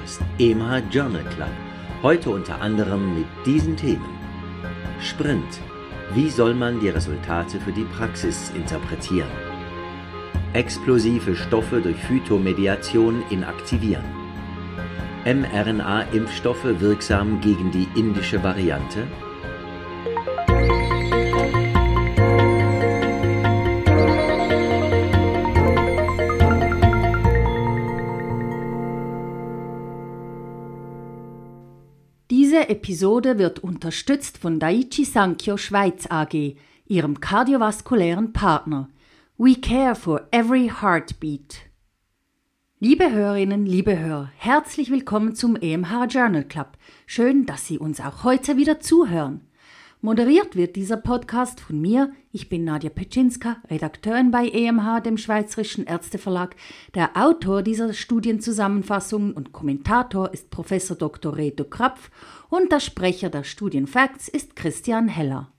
Podcast, 0.00 0.20
EMH 0.38 0.90
Journal 0.90 1.24
Club. 1.34 1.48
Heute 2.02 2.30
unter 2.30 2.60
anderem 2.60 3.14
mit 3.18 3.26
diesen 3.44 3.76
Themen. 3.76 4.08
Sprint. 5.00 5.60
Wie 6.14 6.28
soll 6.28 6.54
man 6.54 6.80
die 6.80 6.88
Resultate 6.88 7.60
für 7.60 7.72
die 7.72 7.84
Praxis 7.84 8.50
interpretieren? 8.54 9.28
Explosive 10.52 11.36
Stoffe 11.36 11.80
durch 11.80 11.96
Phytomediation 11.96 13.22
inaktivieren. 13.30 14.04
mRNA-Impfstoffe 15.24 16.80
wirksam 16.80 17.40
gegen 17.40 17.70
die 17.70 17.86
indische 17.94 18.42
Variante? 18.42 19.06
Episode 32.70 33.36
wird 33.36 33.58
unterstützt 33.58 34.38
von 34.38 34.60
Daiichi 34.60 35.04
Sankyo 35.04 35.56
Schweiz 35.56 36.06
AG, 36.08 36.54
ihrem 36.86 37.20
kardiovaskulären 37.20 38.32
Partner. 38.32 38.88
We 39.36 39.56
care 39.56 39.96
for 39.96 40.28
every 40.30 40.70
heartbeat. 40.80 41.62
Liebe 42.78 43.10
Hörerinnen, 43.10 43.66
liebe 43.66 43.98
Hörer, 43.98 44.30
herzlich 44.36 44.92
willkommen 44.92 45.34
zum 45.34 45.56
EMH 45.56 46.06
Journal 46.10 46.44
Club. 46.44 46.78
Schön, 47.06 47.44
dass 47.44 47.66
Sie 47.66 47.76
uns 47.76 48.00
auch 48.00 48.22
heute 48.22 48.56
wieder 48.56 48.78
zuhören. 48.78 49.40
Moderiert 50.02 50.56
wird 50.56 50.76
dieser 50.76 50.96
Podcast 50.96 51.60
von 51.60 51.78
mir. 51.78 52.10
Ich 52.32 52.48
bin 52.48 52.64
Nadja 52.64 52.88
Petschinska, 52.88 53.58
Redakteurin 53.68 54.30
bei 54.30 54.48
EMH, 54.48 55.00
dem 55.00 55.18
Schweizerischen 55.18 55.84
Ärzteverlag. 55.84 56.56
Der 56.94 57.18
Autor 57.18 57.60
dieser 57.62 57.92
Studienzusammenfassungen 57.92 59.34
und 59.34 59.52
Kommentator 59.52 60.32
ist 60.32 60.48
Professor 60.48 60.96
Dr. 60.96 61.36
Reto 61.36 61.64
Krapf 61.64 62.10
und 62.48 62.72
der 62.72 62.80
Sprecher 62.80 63.28
der 63.28 63.44
Studienfacts 63.44 64.28
ist 64.28 64.56
Christian 64.56 65.08
Heller. 65.08 65.52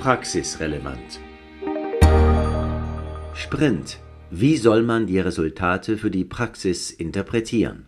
Praxisrelevant. 0.00 1.20
Sprint 3.34 4.00
wie 4.30 4.56
soll 4.56 4.82
man 4.82 5.06
die 5.06 5.20
Resultate 5.20 5.96
für 5.96 6.10
die 6.10 6.24
Praxis 6.24 6.90
interpretieren? 6.90 7.86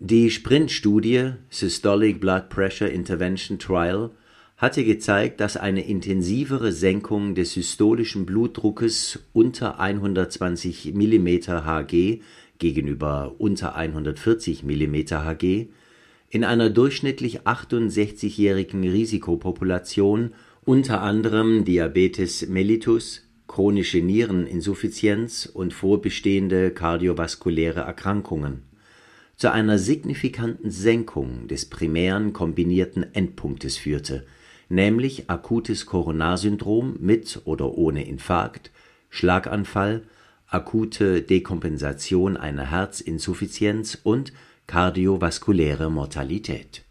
Die 0.00 0.30
Sprint-Studie 0.30 1.32
Systolic 1.48 2.20
Blood 2.20 2.48
Pressure 2.48 2.90
Intervention 2.90 3.58
Trial 3.58 4.10
hatte 4.56 4.84
gezeigt, 4.84 5.40
dass 5.40 5.56
eine 5.56 5.86
intensivere 5.86 6.72
Senkung 6.72 7.34
des 7.34 7.52
systolischen 7.52 8.26
Blutdruckes 8.26 9.20
unter 9.32 9.78
120 9.78 10.92
mm 10.94 11.26
Hg 11.46 12.20
gegenüber 12.58 13.36
unter 13.38 13.76
140 13.76 14.64
mm 14.64 14.94
Hg 15.10 15.68
in 16.30 16.42
einer 16.42 16.68
durchschnittlich 16.68 17.42
68-jährigen 17.42 18.82
Risikopopulation 18.82 20.32
unter 20.64 21.00
anderem 21.00 21.64
Diabetes 21.64 22.48
mellitus 22.48 23.25
chronische 23.56 24.02
Niereninsuffizienz 24.02 25.46
und 25.46 25.72
vorbestehende 25.72 26.72
kardiovaskuläre 26.72 27.80
Erkrankungen 27.80 28.64
zu 29.36 29.50
einer 29.50 29.78
signifikanten 29.78 30.70
Senkung 30.70 31.48
des 31.48 31.64
primären 31.64 32.34
kombinierten 32.34 33.14
Endpunktes 33.14 33.78
führte, 33.78 34.26
nämlich 34.68 35.30
akutes 35.30 35.86
Koronarsyndrom 35.86 36.96
mit 37.00 37.40
oder 37.46 37.72
ohne 37.78 38.06
Infarkt, 38.06 38.72
Schlaganfall, 39.08 40.02
akute 40.48 41.22
Dekompensation 41.22 42.36
einer 42.36 42.70
Herzinsuffizienz 42.70 43.96
und 44.02 44.34
kardiovaskuläre 44.66 45.90
Mortalität. 45.90 46.82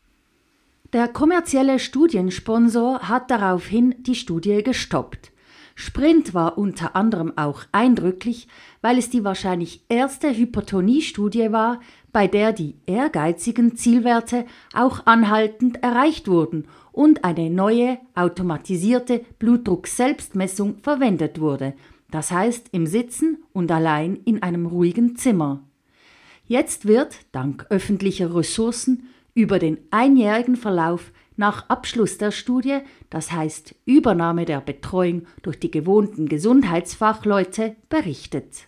Der 0.94 1.10
kommerzielle 1.10 1.78
Studiensponsor 1.78 3.08
hat 3.08 3.30
daraufhin 3.30 3.94
die 4.00 4.16
Studie 4.16 4.64
gestoppt. 4.64 5.32
Sprint 5.78 6.34
war 6.34 6.58
unter 6.58 6.96
anderem 6.96 7.38
auch 7.38 7.64
eindrücklich, 7.74 8.48
weil 8.82 8.98
es 8.98 9.10
die 9.10 9.26
wahrscheinlich 9.26 9.84
erste 9.90 10.36
Hypertoniestudie 10.36 11.52
war, 11.52 11.82
bei 12.14 12.28
der 12.28 12.54
die 12.54 12.76
ehrgeizigen 12.86 13.76
Zielwerte 13.76 14.46
auch 14.74 15.06
anhaltend 15.06 15.84
erreicht 15.84 16.30
wurden 16.30 16.70
und 16.94 17.26
eine 17.26 17.50
neue 17.50 17.98
automatisierte 18.16 19.26
Blutdruck-Selbstmessung 19.38 20.78
verwendet 20.82 21.42
wurde, 21.42 21.74
das 22.10 22.32
heißt 22.32 22.70
im 22.72 22.88
Sitzen 22.88 23.44
und 23.52 23.70
allein 23.70 24.16
in 24.24 24.42
einem 24.42 24.68
ruhigen 24.68 25.18
Zimmer. 25.18 25.62
Jetzt 26.48 26.86
wird, 26.86 27.18
dank 27.34 27.66
öffentlicher 27.70 28.34
Ressourcen, 28.34 29.10
über 29.34 29.60
den 29.60 29.78
einjährigen 29.92 30.56
Verlauf 30.56 31.12
nach 31.38 31.70
Abschluss 31.70 32.18
der 32.18 32.32
Studie, 32.32 32.80
das 33.10 33.32
heißt 33.32 33.76
Übernahme 33.86 34.44
der 34.46 34.60
Betreuung 34.62 35.28
durch 35.42 35.60
die 35.60 35.72
gewohnten 35.72 36.28
Gesundheitsfachleute, 36.28 37.76
berichtet. 37.90 38.68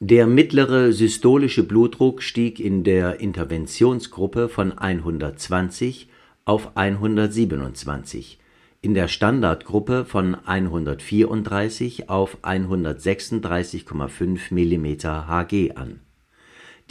Der 0.00 0.26
mittlere 0.26 0.92
systolische 0.92 1.62
Blutdruck 1.62 2.22
stieg 2.22 2.58
in 2.58 2.82
der 2.82 3.20
Interventionsgruppe 3.20 4.48
von 4.48 4.76
120 4.76 6.08
auf 6.44 6.76
127, 6.76 8.40
in 8.80 8.94
der 8.94 9.06
Standardgruppe 9.06 10.04
von 10.04 10.34
134 10.34 12.10
auf 12.10 12.38
136,5 12.42 14.50
mm 14.50 14.86
Hg 15.28 15.76
an. 15.76 16.00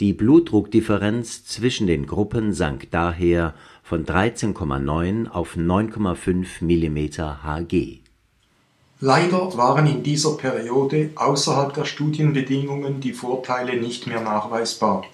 Die 0.00 0.12
Blutdruckdifferenz 0.12 1.44
zwischen 1.44 1.86
den 1.86 2.06
Gruppen 2.06 2.52
sank 2.52 2.90
daher 2.90 3.54
von 3.82 4.06
13,9 4.06 5.28
auf 5.28 5.56
9,5 5.56 6.62
mm 6.62 6.98
Hg. 7.44 8.00
Leider 9.00 9.56
waren 9.56 9.86
in 9.86 10.02
dieser 10.02 10.36
Periode 10.36 11.10
außerhalb 11.16 11.74
der 11.74 11.84
Studienbedingungen 11.84 13.00
die 13.00 13.12
Vorteile 13.12 13.76
nicht 13.76 14.06
mehr 14.06 14.20
nachweisbar. 14.20 15.04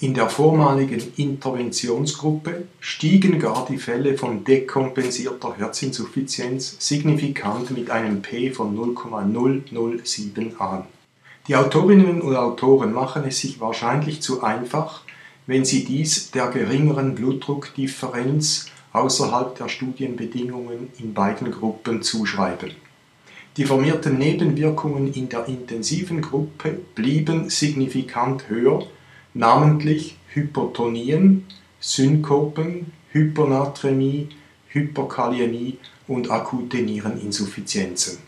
In 0.00 0.14
der 0.14 0.28
vormaligen 0.28 1.00
Interventionsgruppe 1.16 2.66
stiegen 2.80 3.38
gar 3.38 3.64
die 3.66 3.78
Fälle 3.78 4.18
von 4.18 4.42
dekompensierter 4.42 5.56
Herzinsuffizienz 5.56 6.76
signifikant 6.80 7.70
mit 7.70 7.88
einem 7.88 8.20
P 8.20 8.50
von 8.50 8.74
0,007 8.74 10.60
an. 10.60 10.86
Die 11.48 11.56
Autorinnen 11.56 12.20
und 12.20 12.36
Autoren 12.36 12.92
machen 12.92 13.24
es 13.26 13.40
sich 13.40 13.58
wahrscheinlich 13.58 14.22
zu 14.22 14.44
einfach, 14.44 15.00
wenn 15.48 15.64
Sie 15.64 15.84
dies 15.84 16.30
der 16.30 16.48
geringeren 16.48 17.16
Blutdruckdifferenz 17.16 18.66
außerhalb 18.92 19.56
der 19.56 19.68
Studienbedingungen 19.68 20.90
in 21.00 21.14
beiden 21.14 21.50
Gruppen 21.50 22.02
zuschreiben. 22.02 22.70
Die 23.56 23.64
vermehrten 23.64 24.18
Nebenwirkungen 24.18 25.12
in 25.12 25.28
der 25.28 25.48
intensiven 25.48 26.22
Gruppe 26.22 26.78
blieben 26.94 27.50
signifikant 27.50 28.48
höher, 28.48 28.86
namentlich 29.34 30.16
Hypotonien, 30.28 31.46
Synkopen, 31.80 32.92
Hyponatremie, 33.10 34.28
Hyperkaliämie 34.68 35.78
und 36.06 36.30
akute 36.30 36.78
Niereninsuffizienzen. 36.78 38.18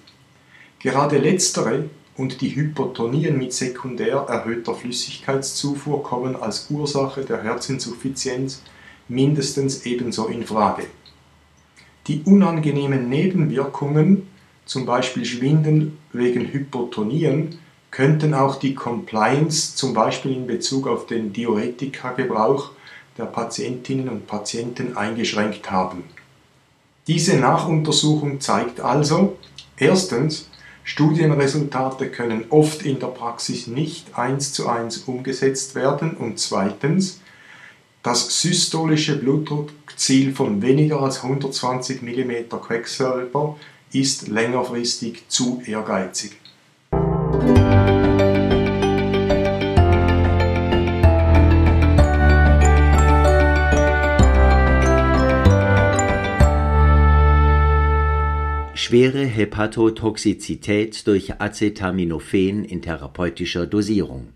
Gerade 0.80 1.18
letztere 1.18 1.84
und 2.16 2.40
die 2.40 2.54
Hypotonien 2.54 3.36
mit 3.38 3.52
sekundär 3.52 4.26
erhöhter 4.28 4.74
Flüssigkeitszufuhr 4.74 6.02
kommen 6.02 6.36
als 6.36 6.70
Ursache 6.70 7.22
der 7.22 7.42
Herzinsuffizienz 7.42 8.62
mindestens 9.08 9.84
ebenso 9.84 10.26
in 10.26 10.44
Frage. 10.44 10.86
Die 12.06 12.22
unangenehmen 12.24 13.08
Nebenwirkungen, 13.08 14.28
zum 14.66 14.86
Beispiel 14.86 15.24
Schwindel 15.24 15.92
wegen 16.12 16.52
Hypotonien, 16.52 17.58
könnten 17.90 18.34
auch 18.34 18.56
die 18.56 18.74
Compliance, 18.74 19.76
zum 19.76 19.94
Beispiel 19.94 20.32
in 20.32 20.46
Bezug 20.46 20.86
auf 20.86 21.06
den 21.06 21.32
Diuretikagebrauch 21.32 22.70
der 23.16 23.26
Patientinnen 23.26 24.08
und 24.08 24.26
Patienten 24.26 24.96
eingeschränkt 24.96 25.70
haben. 25.70 26.04
Diese 27.06 27.36
Nachuntersuchung 27.36 28.40
zeigt 28.40 28.80
also, 28.80 29.36
erstens, 29.76 30.48
Studienresultate 30.84 32.10
können 32.10 32.44
oft 32.50 32.82
in 32.82 33.00
der 33.00 33.06
Praxis 33.06 33.66
nicht 33.66 34.18
eins 34.18 34.52
zu 34.52 34.68
eins 34.68 34.98
umgesetzt 34.98 35.74
werden 35.74 36.16
und 36.16 36.38
zweitens, 36.38 37.20
das 38.02 38.42
systolische 38.42 39.16
Blutdruckziel 39.16 40.34
von 40.34 40.60
weniger 40.60 41.00
als 41.00 41.24
120 41.24 42.02
mm 42.02 42.50
Quecksilber 42.50 43.56
ist 43.92 44.28
längerfristig 44.28 45.24
zu 45.28 45.62
ehrgeizig. 45.64 46.32
Schwere 58.94 59.24
Hepatotoxizität 59.24 61.08
durch 61.08 61.40
Acetaminophen 61.40 62.64
in 62.64 62.80
therapeutischer 62.80 63.66
Dosierung. 63.66 64.28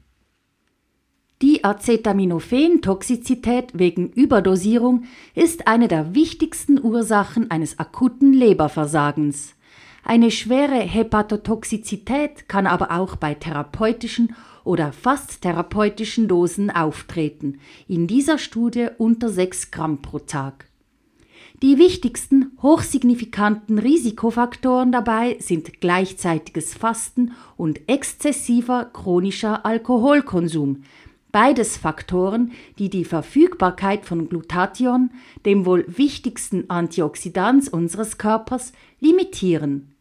Die 1.41 1.63
Acetaminophen-Toxizität 1.63 3.67
wegen 3.75 4.09
Überdosierung 4.09 5.05
ist 5.37 5.69
eine 5.69 5.87
der 5.87 6.17
wichtigsten 6.17 6.83
Ursachen 6.83 7.53
eines 7.53 7.79
akuten 7.79 8.33
Leberversagens. 8.33 9.55
Eine 10.03 10.33
schwere 10.33 10.81
Hepatotoxizität 10.81 12.49
kann 12.49 12.67
aber 12.67 12.91
auch 12.91 13.15
bei 13.15 13.35
therapeutischen 13.35 14.35
oder 14.65 14.91
fast 14.91 15.43
therapeutischen 15.43 16.27
Dosen 16.27 16.73
auftreten, 16.73 17.61
in 17.87 18.09
dieser 18.09 18.39
Studie 18.39 18.89
unter 18.99 19.29
6 19.29 19.71
Gramm 19.71 20.03
pro 20.03 20.19
Tag. 20.19 20.68
Die 21.61 21.77
wichtigsten 21.77 22.53
hochsignifikanten 22.63 23.81
Risikofaktoren 23.81 24.93
dabei 24.93 25.39
sind 25.41 25.81
gleichzeitiges 25.81 26.75
Fasten 26.75 27.33
und 27.57 27.89
exzessiver 27.89 28.85
chronischer 28.93 29.67
Alkoholkonsum, 29.67 30.85
beides 31.33 31.77
Faktoren, 31.77 32.53
die 32.79 32.91
die 32.91 33.05
Verfügbarkeit 33.05 34.07
von 34.07 34.29
Glutathion, 34.29 35.11
dem 35.45 35.67
wohl 35.67 35.85
wichtigsten 35.89 36.71
Antioxidans 36.71 37.69
unseres 37.69 38.19
Körpers, 38.19 38.73
limitieren. 39.01 39.95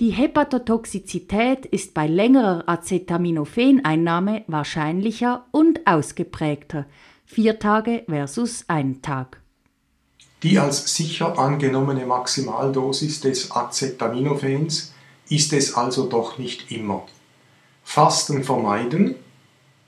Die 0.00 0.10
Hepatotoxizität 0.10 1.66
ist 1.66 1.94
bei 1.94 2.06
längerer 2.06 2.68
Acetaminophen-Einnahme 2.68 4.44
wahrscheinlicher 4.46 5.44
und 5.50 5.88
ausgeprägter, 5.88 6.86
vier 7.24 7.58
Tage 7.58 8.04
versus 8.06 8.64
ein 8.68 9.02
Tag. 9.02 9.43
Die 10.44 10.58
als 10.58 10.94
sicher 10.94 11.38
angenommene 11.38 12.04
Maximaldosis 12.04 13.22
des 13.22 13.50
Acetaminophéns 13.50 14.90
ist 15.30 15.54
es 15.54 15.74
also 15.74 16.06
doch 16.06 16.36
nicht 16.36 16.70
immer. 16.70 17.06
Fasten 17.82 18.44
vermeiden 18.44 19.14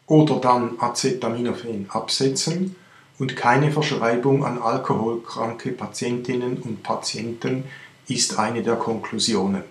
oder 0.07 0.37
dann 0.37 0.81
Acetaminophen 0.81 1.91
absetzen 1.91 2.75
und 3.19 3.37
keine 3.37 3.71
Verschreibung 3.71 4.47
an 4.47 4.57
alkoholkranke 4.57 5.73
Patientinnen 5.73 6.57
und 6.57 6.83
Patienten 6.83 7.65
ist 8.09 8.39
eine 8.39 8.63
der 8.63 8.77
Konklusionen. 8.77 9.63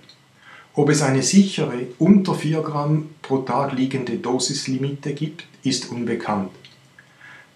Ob 0.75 0.89
es 0.89 1.01
eine 1.01 1.23
sichere 1.23 1.87
unter 1.97 2.35
4 2.35 2.61
Gramm 2.61 3.09
pro 3.23 3.39
Tag 3.39 3.73
liegende 3.73 4.17
Dosislimite 4.17 5.15
gibt, 5.15 5.47
ist 5.63 5.89
unbekannt. 5.89 6.51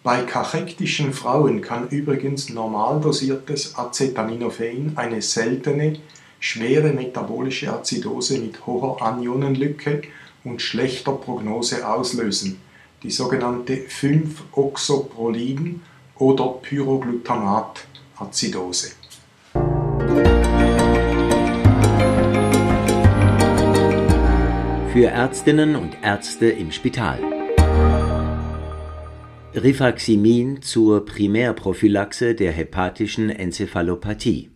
Bei 0.01 0.21
kachektischen 0.21 1.11
Frauen 1.11 1.59
kann 1.59 1.89
übrigens 1.89 2.47
normal 2.49 3.01
dosiertes 3.01 3.77
Acetaminophen 3.77 4.93
eine 4.95 5.21
seltene, 5.21 5.99
schwere 6.39 6.93
metabolische 6.93 7.73
Azidose 7.73 8.39
mit 8.39 8.65
hoher 8.65 9.01
Anionenlücke 9.01 10.03
und 10.45 10.61
schlechter 10.61 11.11
Prognose 11.11 11.85
auslösen, 11.85 12.61
die 13.03 13.11
sogenannte 13.11 13.73
5-Oxoprolin- 13.73 15.81
oder 16.15 16.47
Pyroglutamat-Azidose. 16.61 18.91
Für 24.93 25.07
Ärztinnen 25.07 25.75
und 25.75 25.97
Ärzte 26.01 26.47
im 26.47 26.71
Spital. 26.71 27.38
Rifaximin 29.55 30.61
zur 30.61 31.05
Primärprophylaxe 31.05 32.35
der 32.35 32.51
hepatischen 32.51 33.31
Enzephalopathie. 33.31 34.51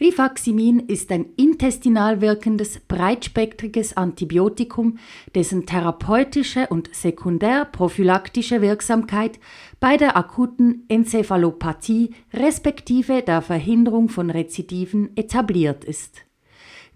Rifaximin 0.00 0.80
ist 0.80 1.12
ein 1.12 1.26
intestinal 1.36 2.20
wirkendes, 2.20 2.80
breitspektriges 2.80 3.96
Antibiotikum, 3.96 4.98
dessen 5.36 5.66
therapeutische 5.66 6.66
und 6.66 6.92
sekundärprophylaktische 6.92 8.60
Wirksamkeit 8.60 9.38
bei 9.78 9.96
der 9.96 10.16
akuten 10.16 10.82
Enzephalopathie 10.88 12.10
respektive 12.32 13.22
der 13.22 13.40
Verhinderung 13.40 14.08
von 14.08 14.30
Rezidiven 14.30 15.16
etabliert 15.16 15.84
ist. 15.84 16.22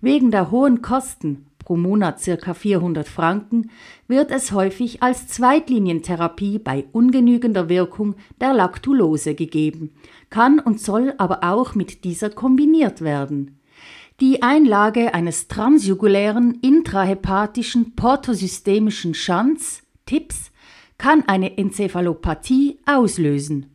Wegen 0.01 0.33
der 0.33 0.51
hohen 0.51 0.83
Kosten 0.83 1.48
pro 1.69 1.77
Monat 1.77 2.19
ca. 2.25 2.55
400 2.55 3.07
Franken, 3.07 3.71
wird 4.07 4.31
es 4.31 4.53
häufig 4.53 5.03
als 5.03 5.29
Zweitlinientherapie 5.29 6.59
bei 6.59 6.87
ungenügender 6.93 7.69
Wirkung 7.69 8.15
der 8.41 8.55
Laktulose 8.55 9.35
gegeben, 9.35 9.91
kann 10.31 10.61
und 10.61 10.81
soll 10.81 11.13
aber 11.19 11.45
auch 11.45 11.75
mit 11.75 12.05
dieser 12.05 12.31
kombiniert 12.31 13.03
werden. 13.03 13.61
Die 14.19 14.43
Einlage 14.43 15.13
eines 15.13 15.49
transjugulären 15.49 16.59
intrahepatischen 16.63 17.95
portosystemischen 17.95 19.13
Schanz, 19.13 19.83
TIPS, 20.07 20.51
kann 20.97 21.25
eine 21.27 21.59
Enzephalopathie 21.59 22.79
auslösen. 22.87 23.67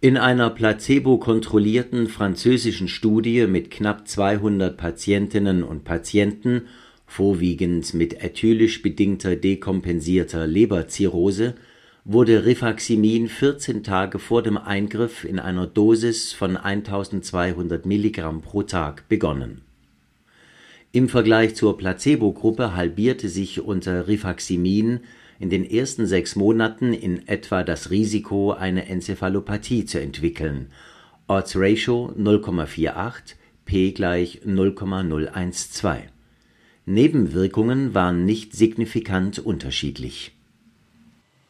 In 0.00 0.16
einer 0.16 0.50
placebo-kontrollierten 0.50 2.08
französischen 2.08 2.88
Studie 2.88 3.46
mit 3.46 3.70
knapp 3.70 4.08
200 4.08 4.76
Patientinnen 4.76 5.62
und 5.62 5.84
Patienten 5.84 6.62
vorwiegend 7.14 7.94
mit 7.94 8.24
ethylisch 8.24 8.82
bedingter 8.82 9.36
dekompensierter 9.36 10.48
Leberzirrhose, 10.48 11.54
wurde 12.04 12.44
Rifaximin 12.44 13.28
14 13.28 13.84
Tage 13.84 14.18
vor 14.18 14.42
dem 14.42 14.58
Eingriff 14.58 15.22
in 15.22 15.38
einer 15.38 15.68
Dosis 15.68 16.32
von 16.32 16.56
1200 16.56 17.86
Milligramm 17.86 18.42
pro 18.42 18.64
Tag 18.64 19.08
begonnen. 19.08 19.60
Im 20.90 21.08
Vergleich 21.08 21.54
zur 21.54 21.78
Placebo-Gruppe 21.78 22.74
halbierte 22.74 23.28
sich 23.28 23.60
unter 23.60 24.08
Rifaximin 24.08 24.98
in 25.38 25.50
den 25.50 25.64
ersten 25.64 26.06
sechs 26.06 26.34
Monaten 26.34 26.92
in 26.92 27.28
etwa 27.28 27.62
das 27.62 27.90
Risiko, 27.90 28.50
eine 28.50 28.88
Enzephalopathie 28.88 29.84
zu 29.84 30.00
entwickeln. 30.00 30.66
Odds 31.28 31.54
Ratio 31.54 32.12
0,48, 32.18 33.36
p 33.64 33.92
gleich 33.92 34.40
0,012 34.44 36.13
Nebenwirkungen 36.86 37.94
waren 37.94 38.24
nicht 38.24 38.54
signifikant 38.54 39.38
unterschiedlich. 39.38 40.32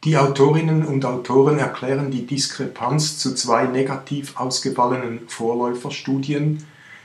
Die 0.05 0.17
Autorinnen 0.17 0.85
und 0.85 1.05
Autoren 1.05 1.59
erklären 1.59 2.11
die 2.11 2.27
Diskrepanz 2.27 3.19
zu 3.19 3.35
zwei 3.35 3.65
negativ 3.65 4.37
ausgefallenen 4.39 5.21
Vorläuferstudien 5.29 6.63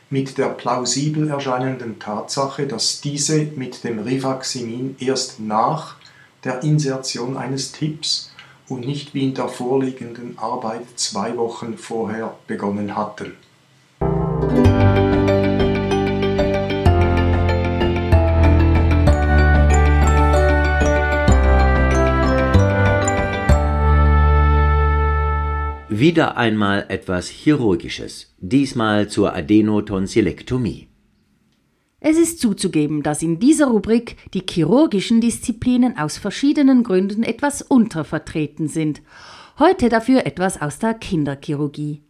mit 0.10 0.38
der 0.38 0.50
plausibel 0.50 1.30
erscheinenden 1.30 2.00
Tatsache, 2.00 2.68
dass 2.68 3.00
diese 3.00 3.44
mit 3.56 3.84
dem 3.84 4.00
Rifaximin 4.00 4.96
erst 5.00 5.40
nach 5.40 5.96
der 6.44 6.64
Insertion 6.64 7.38
eines 7.38 7.72
Tipps 7.72 8.34
und 8.68 8.86
nicht 8.86 9.14
wie 9.14 9.24
in 9.24 9.34
der 9.34 9.48
vorliegenden 9.48 10.38
Arbeit 10.38 10.86
zwei 10.96 11.36
Wochen 11.38 11.78
vorher 11.78 12.36
begonnen 12.48 12.96
hatten. 12.96 13.34
Wieder 26.00 26.38
einmal 26.38 26.86
etwas 26.88 27.28
Chirurgisches, 27.28 28.34
diesmal 28.40 29.10
zur 29.10 29.36
Adenotonsilektomie. 29.36 30.88
Es 32.00 32.18
ist 32.18 32.40
zuzugeben, 32.40 33.04
dass 33.04 33.22
in 33.22 33.40
dieser 33.40 33.68
Rubrik 33.68 34.16
die 34.34 34.46
chirurgischen 34.50 35.20
Disziplinen 35.20 35.98
aus 35.98 36.18
verschiedenen 36.18 36.84
Gründen 36.84 37.24
etwas 37.24 37.62
untervertreten 37.62 38.70
sind. 38.70 39.02
Heute 39.60 39.90
dafür 39.90 40.26
etwas 40.26 40.62
aus 40.62 40.80
der 40.80 40.94
Kinderchirurgie. 40.94 42.02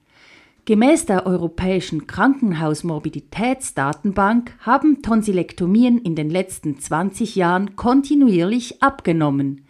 Gemäß 0.66 1.08
der 1.08 1.26
Europäischen 1.26 2.06
Krankenhausmorbiditätsdatenbank 2.06 4.54
haben 4.60 5.02
Tonsilektomien 5.02 5.98
in 5.98 6.14
den 6.14 6.30
letzten 6.30 6.80
20 6.80 7.36
Jahren 7.36 7.76
kontinuierlich 7.76 8.84
abgenommen. 8.84 9.66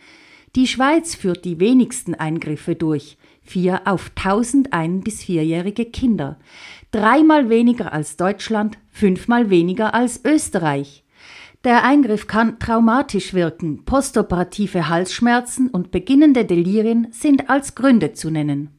Die 0.57 0.67
Schweiz 0.67 1.15
führt 1.15 1.45
die 1.45 1.61
wenigsten 1.61 2.15
Eingriffe 2.15 2.75
durch 2.75 3.17
vier 3.49 3.81
auf 3.85 4.11
1000 4.15 4.73
ein- 4.73 5.01
bis 5.01 5.23
vierjährige 5.23 5.85
Kinder, 5.85 6.37
dreimal 6.91 7.49
weniger 7.49 7.91
als 7.91 8.15
Deutschland, 8.15 8.77
fünfmal 8.91 9.49
weniger 9.49 9.93
als 9.93 10.23
Österreich. 10.23 11.03
Der 11.63 11.83
Eingriff 11.83 12.27
kann 12.27 12.59
traumatisch 12.59 13.33
wirken, 13.33 13.83
postoperative 13.83 14.87
Halsschmerzen 14.87 15.69
und 15.69 15.91
beginnende 15.91 16.45
Delirien 16.45 17.07
sind 17.11 17.49
als 17.49 17.75
Gründe 17.75 18.13
zu 18.13 18.29
nennen. 18.29 18.69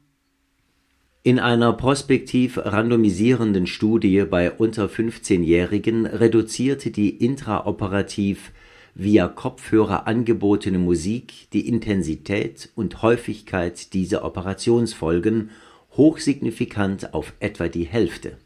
In 1.22 1.38
einer 1.38 1.74
prospektiv 1.74 2.56
randomisierenden 2.56 3.66
Studie 3.66 4.24
bei 4.24 4.50
unter 4.50 4.86
15-Jährigen 4.86 6.06
reduzierte 6.06 6.90
die 6.90 7.10
intraoperativ 7.10 8.52
via 8.94 9.28
Kopfhörer 9.28 10.06
angebotene 10.06 10.78
Musik 10.78 11.48
die 11.52 11.68
Intensität 11.68 12.70
und 12.74 13.02
Häufigkeit 13.02 13.92
dieser 13.94 14.24
Operationsfolgen 14.24 15.50
hochsignifikant 15.96 17.14
auf 17.14 17.32
etwa 17.40 17.68
die 17.68 17.84
Hälfte. 17.84 18.36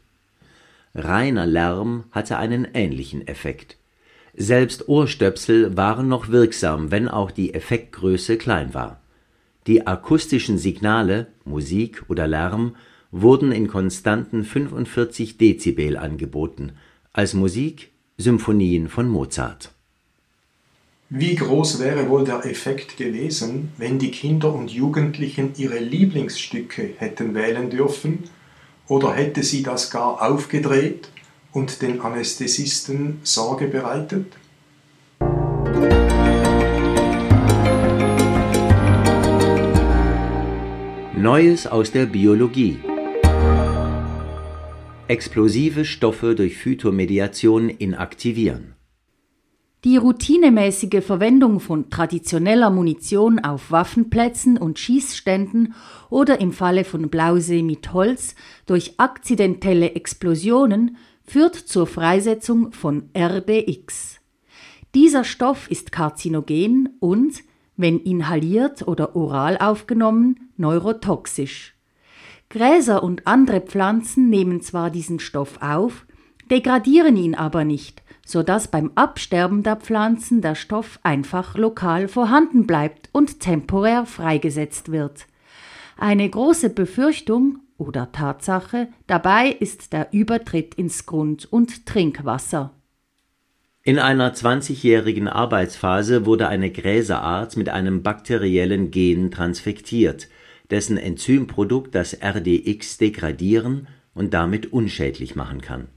Reiner 0.93 1.45
Lärm 1.45 2.05
hatte 2.11 2.37
einen 2.37 2.67
ähnlichen 2.73 3.27
Effekt. 3.27 3.77
Selbst 4.33 4.89
Ohrstöpsel 4.89 5.77
waren 5.77 6.07
noch 6.07 6.29
wirksam, 6.29 6.91
wenn 6.91 7.07
auch 7.07 7.31
die 7.31 7.53
Effektgröße 7.53 8.37
klein 8.37 8.73
war. 8.73 9.01
Die 9.67 9.87
akustischen 9.87 10.57
Signale 10.57 11.27
(Musik 11.43 12.03
oder 12.07 12.27
Lärm) 12.27 12.75
wurden 13.11 13.51
in 13.51 13.67
konstanten 13.67 14.43
45 14.43 15.37
Dezibel 15.37 15.97
angeboten, 15.97 16.73
als 17.13 17.33
Musik 17.33 17.91
Symphonien 18.17 18.89
von 18.89 19.07
Mozart. 19.07 19.74
Wie 21.17 21.35
groß 21.35 21.79
wäre 21.79 22.09
wohl 22.09 22.25
der 22.25 22.45
Effekt 22.45 22.97
gewesen, 22.97 23.71
wenn 23.77 23.99
die 23.99 24.11
Kinder 24.11 24.53
und 24.53 24.69
Jugendlichen 24.69 25.53
ihre 25.55 25.79
Lieblingsstücke 25.79 26.89
hätten 26.97 27.33
wählen 27.33 27.69
dürfen, 27.69 28.25
oder 28.89 29.13
hätte 29.13 29.41
sie 29.41 29.63
das 29.63 29.91
gar 29.91 30.21
aufgedreht 30.21 31.07
und 31.53 31.81
den 31.81 32.01
Anästhesisten 32.01 33.21
Sorge 33.23 33.69
bereitet? 33.69 34.25
Neues 41.15 41.65
aus 41.65 41.93
der 41.93 42.07
Biologie 42.07 42.79
Explosive 45.07 45.85
Stoffe 45.85 46.35
durch 46.35 46.57
Phytomediation 46.57 47.69
inaktivieren. 47.69 48.74
Die 49.85 49.97
routinemäßige 49.97 51.05
Verwendung 51.05 51.59
von 51.59 51.91
traditioneller 51.91 52.71
Munition 52.71 53.37
auf 53.37 53.69
Waffenplätzen 53.69 54.57
und 54.57 54.79
Schießständen 54.79 55.75
oder 56.09 56.41
im 56.41 56.53
Falle 56.53 56.83
von 56.83 57.09
Blausee 57.09 57.61
mit 57.61 57.93
Holz 57.93 58.33
durch 58.65 58.95
akzidentelle 58.97 59.91
Explosionen 59.91 60.97
führt 61.23 61.53
zur 61.53 61.85
Freisetzung 61.85 62.71
von 62.71 63.11
RDX. 63.15 64.21
Dieser 64.95 65.23
Stoff 65.23 65.69
ist 65.69 65.91
karzinogen 65.91 66.89
und, 66.99 67.43
wenn 67.77 67.99
inhaliert 67.99 68.87
oder 68.87 69.15
oral 69.15 69.55
aufgenommen, 69.59 70.49
neurotoxisch. 70.57 71.75
Gräser 72.49 73.03
und 73.03 73.27
andere 73.27 73.61
Pflanzen 73.61 74.31
nehmen 74.31 74.61
zwar 74.61 74.89
diesen 74.89 75.19
Stoff 75.19 75.61
auf, 75.61 76.07
degradieren 76.49 77.17
ihn 77.17 77.35
aber 77.35 77.65
nicht, 77.65 78.01
so 78.25 78.43
dass 78.43 78.67
beim 78.67 78.91
Absterben 78.95 79.63
der 79.63 79.77
Pflanzen 79.77 80.41
der 80.41 80.55
Stoff 80.55 80.99
einfach 81.03 81.55
lokal 81.55 82.09
vorhanden 82.09 82.67
bleibt 82.67 83.09
und 83.13 83.39
temporär 83.39 84.05
freigesetzt 84.05 84.91
wird. 84.91 85.27
Eine 85.97 86.29
große 86.29 86.71
Befürchtung 86.71 87.59
oder 87.77 88.11
Tatsache 88.11 88.89
dabei 89.07 89.49
ist 89.49 89.93
der 89.93 90.09
Übertritt 90.11 90.73
ins 90.75 91.05
Grund- 91.05 91.45
und 91.45 91.85
Trinkwasser. 91.85 92.71
In 93.83 93.99
einer 93.99 94.33
20-jährigen 94.33 95.27
Arbeitsphase 95.27 96.25
wurde 96.25 96.47
eine 96.47 96.71
Gräserart 96.71 97.55
mit 97.55 97.69
einem 97.69 98.01
bakteriellen 98.01 98.89
Gen 98.89 99.29
transfektiert, 99.29 100.27
dessen 100.71 100.97
Enzymprodukt 100.97 101.93
das 101.93 102.17
RDX 102.19 102.97
degradieren 102.97 103.87
und 104.15 104.33
damit 104.33 104.73
unschädlich 104.73 105.35
machen 105.35 105.61
kann. 105.61 105.87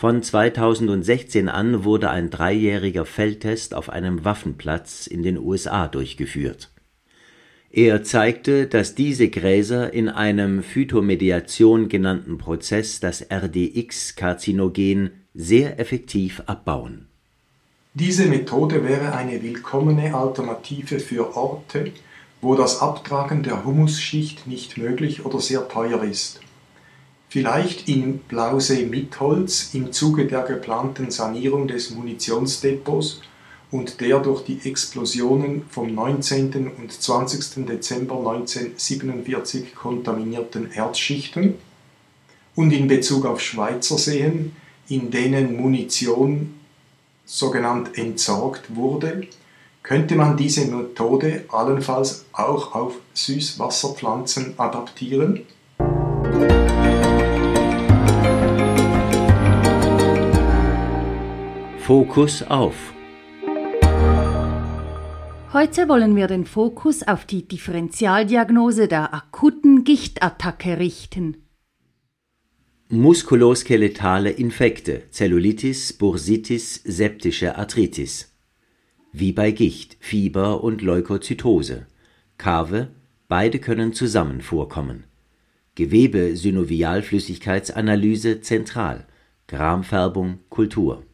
Von 0.00 0.22
2016 0.22 1.48
an 1.48 1.82
wurde 1.82 2.08
ein 2.10 2.30
dreijähriger 2.30 3.04
Feldtest 3.04 3.74
auf 3.74 3.90
einem 3.90 4.24
Waffenplatz 4.24 5.08
in 5.08 5.24
den 5.24 5.36
USA 5.36 5.88
durchgeführt. 5.88 6.70
Er 7.72 8.04
zeigte, 8.04 8.68
dass 8.68 8.94
diese 8.94 9.28
Gräser 9.28 9.92
in 9.92 10.08
einem 10.08 10.62
Phytomediation 10.62 11.88
genannten 11.88 12.38
Prozess 12.38 13.00
das 13.00 13.26
RDX-Karzinogen 13.28 15.10
sehr 15.34 15.80
effektiv 15.80 16.42
abbauen. 16.46 17.08
Diese 17.92 18.26
Methode 18.26 18.84
wäre 18.84 19.14
eine 19.14 19.42
willkommene 19.42 20.14
Alternative 20.14 21.00
für 21.00 21.36
Orte, 21.36 21.90
wo 22.40 22.54
das 22.54 22.80
Abtragen 22.80 23.42
der 23.42 23.64
Humusschicht 23.64 24.46
nicht 24.46 24.78
möglich 24.78 25.26
oder 25.26 25.40
sehr 25.40 25.66
teuer 25.66 26.04
ist. 26.04 26.38
Vielleicht 27.30 27.88
in 27.88 28.20
Blausee-Mitholz 28.20 29.74
im 29.74 29.92
Zuge 29.92 30.26
der 30.26 30.42
geplanten 30.44 31.10
Sanierung 31.10 31.68
des 31.68 31.90
Munitionsdepots 31.90 33.20
und 33.70 34.00
der 34.00 34.20
durch 34.20 34.44
die 34.44 34.60
Explosionen 34.64 35.64
vom 35.68 35.94
19. 35.94 36.70
und 36.70 36.90
20. 36.90 37.66
Dezember 37.66 38.16
1947 38.16 39.74
kontaminierten 39.74 40.72
Erzschichten 40.72 41.56
und 42.54 42.72
in 42.72 42.88
Bezug 42.88 43.26
auf 43.26 43.42
Schweizer 43.42 43.98
Seen, 43.98 44.56
in 44.88 45.10
denen 45.10 45.54
Munition 45.54 46.54
sogenannt 47.26 47.98
entsorgt 47.98 48.74
wurde, 48.74 49.28
könnte 49.82 50.16
man 50.16 50.38
diese 50.38 50.64
Methode 50.64 51.44
allenfalls 51.50 52.24
auch 52.32 52.74
auf 52.74 52.94
Süßwasserpflanzen 53.12 54.54
adaptieren. 54.58 55.44
Fokus 61.88 62.42
auf 62.42 62.92
Heute 65.54 65.88
wollen 65.88 66.14
wir 66.16 66.26
den 66.26 66.44
Fokus 66.44 67.02
auf 67.02 67.24
die 67.24 67.48
Differentialdiagnose 67.48 68.88
der 68.88 69.14
akuten 69.14 69.84
Gichtattacke 69.84 70.78
richten. 70.78 71.38
Muskuloskeletale 72.90 74.28
Infekte, 74.28 75.04
Zellulitis, 75.08 75.94
Bursitis, 75.94 76.74
septische 76.84 77.56
Arthritis. 77.56 78.34
Wie 79.12 79.32
bei 79.32 79.50
Gicht, 79.50 79.96
Fieber 79.98 80.62
und 80.62 80.82
Leukozytose. 80.82 81.86
Kave, 82.36 82.88
beide 83.28 83.60
können 83.60 83.94
zusammen 83.94 84.42
vorkommen. 84.42 85.04
Gewebe-Synovialflüssigkeitsanalyse 85.76 88.42
zentral. 88.42 89.06
Gramfärbung, 89.46 90.40
Kultur. 90.50 91.07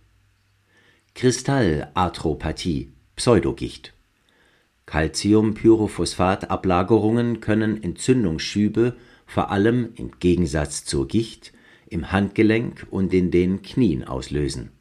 Kristallarthropathie, 1.14 2.92
Pseudogicht. 3.14 3.94
Calciumpyrophosphat-Ablagerungen 4.86 7.40
können 7.40 7.80
Entzündungsschübe 7.80 8.96
vor 9.24 9.52
allem 9.52 9.90
im 9.94 10.18
Gegensatz 10.18 10.84
zur 10.84 11.06
Gicht 11.06 11.52
im 11.86 12.10
Handgelenk 12.10 12.88
und 12.90 13.14
in 13.14 13.30
den 13.30 13.62
Knien 13.62 14.02
auslösen. 14.02 14.72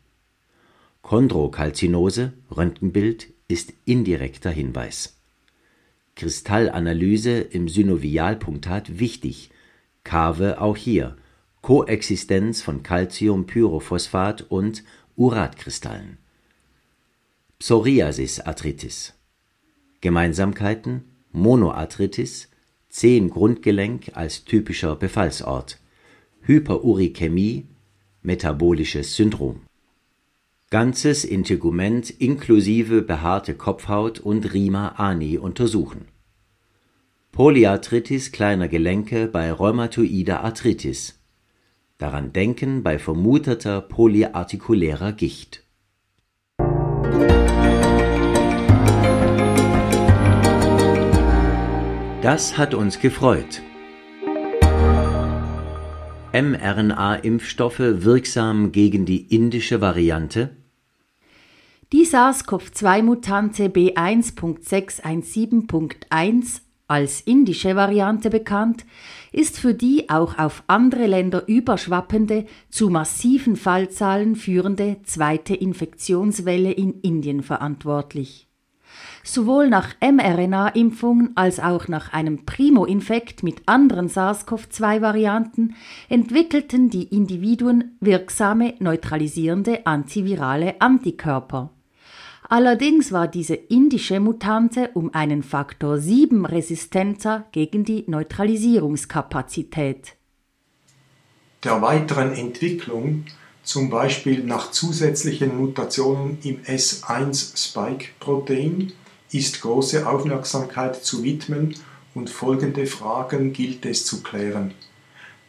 Chondrokalzinose 1.04 2.34
(Röntgenbild) 2.50 3.28
ist 3.48 3.72
indirekter 3.86 4.50
Hinweis. 4.50 5.20
Kristallanalyse 6.16 7.42
im 7.42 7.70
Synovialpunktat 7.70 8.98
wichtig, 8.98 9.52
Kave 10.04 10.62
auch 10.62 10.78
hier, 10.78 11.16
Koexistenz 11.62 12.64
von 12.64 12.82
Calciumpyrophosphat 12.82 14.50
und 14.50 14.84
Uratkristallen. 15.16 16.23
Psoriasis-Arthritis 17.66 19.14
Gemeinsamkeiten: 20.02 21.06
Monoarthritis, 21.32 22.50
Zehengrundgelenk 22.90 24.18
als 24.18 24.44
typischer 24.44 24.98
Befallsort, 24.98 25.80
Hyperurikämie, 26.42 27.70
metabolisches 28.22 29.16
Syndrom. 29.16 29.62
Ganzes 30.72 31.24
Integument 31.24 32.10
inklusive 32.10 33.02
behaarte 33.02 33.54
Kopfhaut 33.54 34.20
und 34.20 34.54
Rima 34.54 34.96
ani 34.98 35.38
untersuchen. 35.38 36.10
Polyarthritis 37.32 38.34
kleiner 38.34 38.68
Gelenke 38.68 39.28
bei 39.28 39.54
rheumatoider 39.54 40.44
Arthritis. 40.44 41.18
Daran 41.98 42.34
denken 42.34 42.84
bei 42.84 43.00
vermuteter 43.00 43.80
polyartikulärer 43.80 45.14
Gicht 45.14 45.63
Das 52.24 52.58
hat 52.58 52.74
uns 52.74 53.00
gefreut. 53.02 53.62
mRNA-Impfstoffe 56.32 57.80
wirksam 57.80 58.72
gegen 58.72 59.06
die 59.06 59.36
indische 59.36 59.82
Variante? 59.82 60.56
Die 61.92 62.06
SARS-CoV-2-Mutante 62.06 63.68
B1.617.1 63.68 66.62
als 66.88 67.20
indische 67.20 67.76
Variante 67.76 68.30
bekannt, 68.30 68.86
ist 69.34 69.60
für 69.60 69.74
die 69.74 70.10
auch 70.10 70.38
auf 70.38 70.64
andere 70.68 71.08
Länder 71.08 71.46
überschwappende, 71.46 72.46
zu 72.70 72.90
massiven 72.90 73.58
Fallzahlen 73.58 74.38
führende 74.38 74.96
zweite 75.04 75.56
Infektionswelle 75.56 76.72
in 76.72 77.02
Indien 77.02 77.44
verantwortlich. 77.44 78.48
Sowohl 79.26 79.70
nach 79.70 79.96
mRNA-Impfungen 80.02 81.32
als 81.36 81.62
auch 81.62 81.88
nach 81.88 82.12
einem 82.12 82.44
Primo-Infekt 82.46 83.42
mit 83.42 83.62
anderen 83.68 84.10
SARS-CoV-2-Varianten 84.10 85.76
entwickelten 86.10 86.90
die 86.90 87.04
Individuen 87.04 87.96
wirksame 88.02 88.74
neutralisierende 88.80 89.86
antivirale 89.86 90.82
Antikörper. 90.82 91.70
Allerdings 92.50 93.14
war 93.14 93.30
diese 93.30 93.56
indische 93.56 94.20
Mutante 94.20 94.90
um 94.94 95.14
einen 95.14 95.42
Faktor 95.42 96.00
7 96.00 96.46
resistenter 96.46 97.46
gegen 97.54 97.86
die 97.86 98.04
Neutralisierungskapazität. 98.08 100.18
Der 101.64 101.82
weiteren 101.82 102.34
Entwicklung 102.34 103.24
zum 103.64 103.90
Beispiel 103.90 104.44
nach 104.44 104.72
zusätzlichen 104.72 105.58
Mutationen 105.58 106.38
im 106.44 106.62
S1-Spike-Protein, 106.64 108.92
ist 109.34 109.62
große 109.62 110.08
Aufmerksamkeit 110.08 111.04
zu 111.04 111.24
widmen 111.24 111.76
und 112.16 112.30
folgende 112.30 112.86
Fragen 112.86 113.54
gilt 113.54 113.86
es 113.86 114.06
zu 114.06 114.22
klären. 114.22 114.74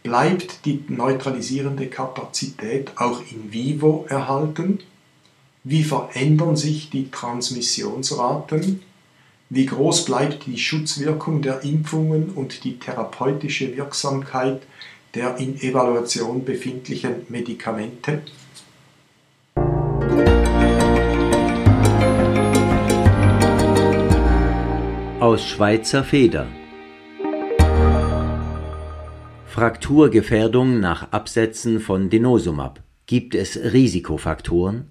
Bleibt 0.02 0.66
die 0.66 0.84
neutralisierende 0.88 1.86
Kapazität 1.88 2.92
auch 2.96 3.20
in 3.30 3.52
vivo 3.52 4.06
erhalten? 4.08 4.80
Wie 5.62 5.82
verändern 5.82 6.56
sich 6.56 6.90
die 6.90 7.10
Transmissionsraten? 7.10 8.82
Wie 9.48 9.66
groß 9.66 10.04
bleibt 10.04 10.46
die 10.46 10.58
Schutzwirkung 10.58 11.40
der 11.40 11.62
Impfungen 11.62 12.30
und 12.30 12.64
die 12.64 12.78
therapeutische 12.78 13.76
Wirksamkeit 13.76 14.62
der 15.14 15.36
in 15.38 15.60
Evaluation 15.60 16.44
befindlichen 16.44 17.26
Medikamente? 17.28 18.22
Aus 25.24 25.42
Schweizer 25.46 26.04
Feder 26.04 26.46
Frakturgefährdung 29.46 30.80
nach 30.80 31.12
Absetzen 31.12 31.80
von 31.80 32.10
Denosumab. 32.10 32.82
Gibt 33.06 33.34
es 33.34 33.56
Risikofaktoren? 33.56 34.90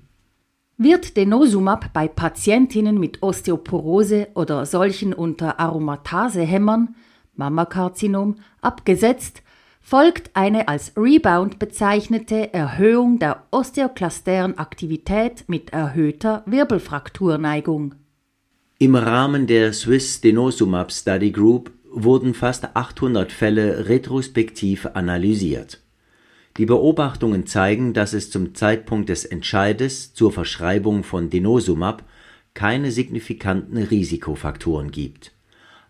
Wird 0.76 1.18
Denosumab 1.18 1.94
bei 1.94 2.08
Patientinnen 2.08 3.00
mit 3.00 3.22
Osteoporose 3.22 4.30
oder 4.34 4.66
solchen 4.66 5.14
unter 5.14 5.60
Aromatasehämmern, 5.60 6.96
Mammakarzinom, 7.36 8.38
abgesetzt, 8.60 9.44
folgt 9.82 10.32
eine 10.34 10.68
als 10.68 10.94
Rebound 10.98 11.60
bezeichnete 11.60 12.52
Erhöhung 12.56 13.20
der 13.20 13.44
osteoklasteren 13.52 14.58
Aktivität 14.58 15.44
mit 15.46 15.74
erhöhter 15.74 16.42
Wirbelfrakturneigung. 16.48 17.94
Im 18.84 18.96
Rahmen 18.96 19.48
der 19.48 19.72
Swiss 19.72 20.20
Denosumab 20.20 20.92
Study 20.92 21.32
Group 21.32 21.72
wurden 21.90 22.34
fast 22.34 22.76
800 22.76 23.32
Fälle 23.32 23.88
retrospektiv 23.88 24.88
analysiert. 24.94 25.80
Die 26.58 26.66
Beobachtungen 26.66 27.46
zeigen, 27.46 27.94
dass 27.94 28.12
es 28.12 28.30
zum 28.30 28.56
Zeitpunkt 28.56 29.08
des 29.08 29.24
Entscheides 29.24 30.14
zur 30.14 30.34
Verschreibung 30.34 31.06
von 31.06 31.30
Denosumab 31.30 32.04
keine 32.56 32.92
signifikanten 32.92 33.78
Risikofaktoren 33.78 34.92
gibt. 34.92 35.32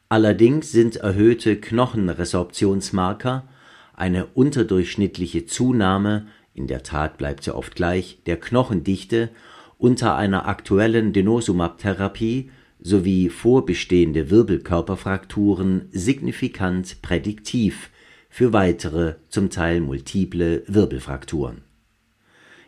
Allerdings 0.08 0.72
sind 0.72 0.98
erhöhte 0.98 1.56
Knochenresorptionsmarker 1.56 3.48
eine 3.96 4.28
unterdurchschnittliche 4.36 5.48
Zunahme 5.48 6.28
(in 6.54 6.68
der 6.68 6.84
Tat 6.84 7.18
bleibt 7.18 7.44
sie 7.44 7.56
oft 7.56 7.74
gleich) 7.74 8.20
der 8.28 8.40
Knochendichte 8.40 9.30
unter 9.80 10.16
einer 10.16 10.48
aktuellen 10.48 11.12
Denosumab-Therapie 11.12 12.52
sowie 12.84 13.30
vorbestehende 13.30 14.30
Wirbelkörperfrakturen 14.30 15.90
signifikant 15.92 17.02
prädiktiv 17.02 17.90
für 18.30 18.54
weitere, 18.54 19.16
zum 19.30 19.50
Teil 19.50 19.80
multiple 19.82 20.64
Wirbelfrakturen. 20.68 21.62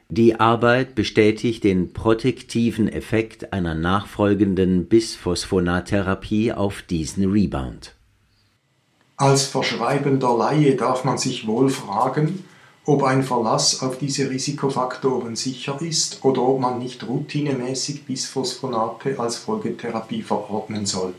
Die 0.09 0.39
Arbeit 0.39 0.95
bestätigt 0.95 1.63
den 1.63 1.93
protektiven 1.93 2.87
Effekt 2.87 3.53
einer 3.53 3.75
nachfolgenden 3.75 4.85
Bisphosphonattherapie 4.85 6.53
auf 6.53 6.81
diesen 6.83 7.31
Rebound 7.31 7.95
als 9.17 9.45
verschreibender 9.45 10.35
Laie 10.37 10.75
darf 10.75 11.03
man 11.03 11.17
sich 11.17 11.47
wohl 11.47 11.69
fragen, 11.69 12.43
ob 12.85 13.03
ein 13.03 13.23
Verlass 13.23 13.81
auf 13.81 13.97
diese 13.97 14.29
Risikofaktoren 14.29 15.35
sicher 15.35 15.81
ist 15.81 16.23
oder 16.23 16.41
ob 16.41 16.59
man 16.59 16.79
nicht 16.79 17.07
routinemäßig 17.07 18.05
Bisphosphonate 18.05 19.19
als 19.19 19.37
Folgetherapie 19.37 20.21
verordnen 20.21 20.85
soll. 20.85 21.13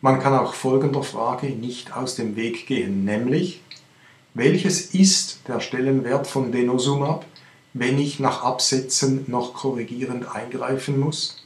Man 0.00 0.20
kann 0.20 0.34
auch 0.34 0.54
folgender 0.54 1.02
Frage 1.02 1.48
nicht 1.48 1.96
aus 1.96 2.14
dem 2.14 2.36
Weg 2.36 2.66
gehen, 2.66 3.04
nämlich 3.04 3.60
welches 4.34 4.94
ist 4.94 5.40
der 5.48 5.60
Stellenwert 5.60 6.26
von 6.26 6.50
Denosumab, 6.50 7.24
wenn 7.72 7.98
ich 7.98 8.20
nach 8.20 8.42
Absetzen 8.42 9.24
noch 9.28 9.54
korrigierend 9.54 10.26
eingreifen 10.34 10.98
muss? 10.98 11.44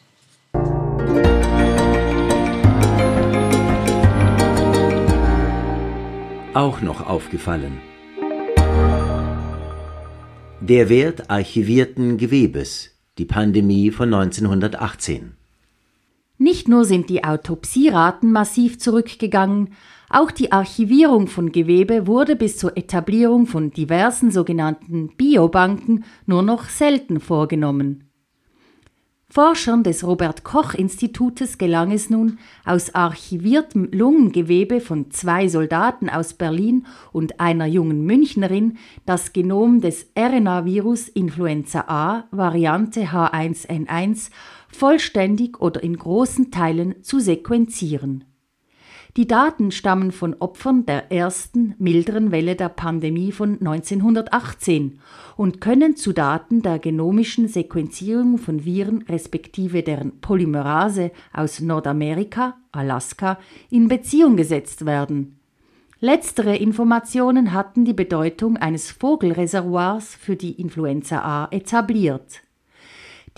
auch 6.58 6.80
noch 6.80 7.06
aufgefallen. 7.06 7.80
Der 10.60 10.88
Wert 10.88 11.30
archivierten 11.30 12.16
Gewebes, 12.16 12.90
die 13.16 13.24
Pandemie 13.24 13.92
von 13.92 14.12
1918. 14.12 15.34
Nicht 16.36 16.66
nur 16.66 16.84
sind 16.84 17.08
die 17.10 17.22
Autopsieraten 17.22 18.32
massiv 18.32 18.80
zurückgegangen, 18.80 19.70
auch 20.10 20.32
die 20.32 20.50
Archivierung 20.50 21.28
von 21.28 21.52
Gewebe 21.52 22.08
wurde 22.08 22.34
bis 22.34 22.58
zur 22.58 22.76
Etablierung 22.76 23.46
von 23.46 23.70
diversen 23.70 24.32
sogenannten 24.32 25.10
Biobanken 25.16 26.04
nur 26.26 26.42
noch 26.42 26.64
selten 26.64 27.20
vorgenommen. 27.20 28.07
Forschern 29.30 29.82
des 29.82 30.04
Robert 30.04 30.42
Koch 30.42 30.72
Institutes 30.72 31.58
gelang 31.58 31.92
es 31.92 32.08
nun, 32.08 32.38
aus 32.64 32.94
archiviertem 32.94 33.90
Lungengewebe 33.92 34.80
von 34.80 35.10
zwei 35.10 35.48
Soldaten 35.48 36.08
aus 36.08 36.32
Berlin 36.32 36.86
und 37.12 37.38
einer 37.38 37.66
jungen 37.66 38.06
Münchnerin 38.06 38.78
das 39.04 39.34
Genom 39.34 39.82
des 39.82 40.10
RNA-Virus 40.18 41.08
Influenza 41.08 41.84
A 41.88 42.24
Variante 42.30 43.02
H1N1 43.02 44.30
vollständig 44.72 45.60
oder 45.60 45.82
in 45.82 45.98
großen 45.98 46.50
Teilen 46.50 47.02
zu 47.02 47.20
sequenzieren 47.20 48.27
die 49.16 49.26
Daten 49.26 49.70
stammen 49.70 50.12
von 50.12 50.36
Opfern 50.38 50.86
der 50.86 51.10
ersten 51.10 51.74
milderen 51.78 52.30
Welle 52.30 52.56
der 52.56 52.68
Pandemie 52.68 53.32
von 53.32 53.54
1918 53.54 55.00
und 55.36 55.60
können 55.60 55.96
zu 55.96 56.12
Daten 56.12 56.62
der 56.62 56.78
genomischen 56.78 57.48
Sequenzierung 57.48 58.38
von 58.38 58.64
Viren 58.64 59.02
respektive 59.02 59.82
deren 59.82 60.20
Polymerase 60.20 61.10
aus 61.32 61.60
Nordamerika, 61.60 62.58
Alaska, 62.70 63.38
in 63.70 63.88
Beziehung 63.88 64.36
gesetzt 64.36 64.86
werden. 64.86 65.38
Letztere 66.00 66.56
Informationen 66.56 67.52
hatten 67.52 67.84
die 67.84 67.94
Bedeutung 67.94 68.56
eines 68.56 68.92
Vogelreservoirs 68.92 70.14
für 70.14 70.36
die 70.36 70.60
Influenza 70.60 71.22
A 71.22 71.48
etabliert 71.50 72.42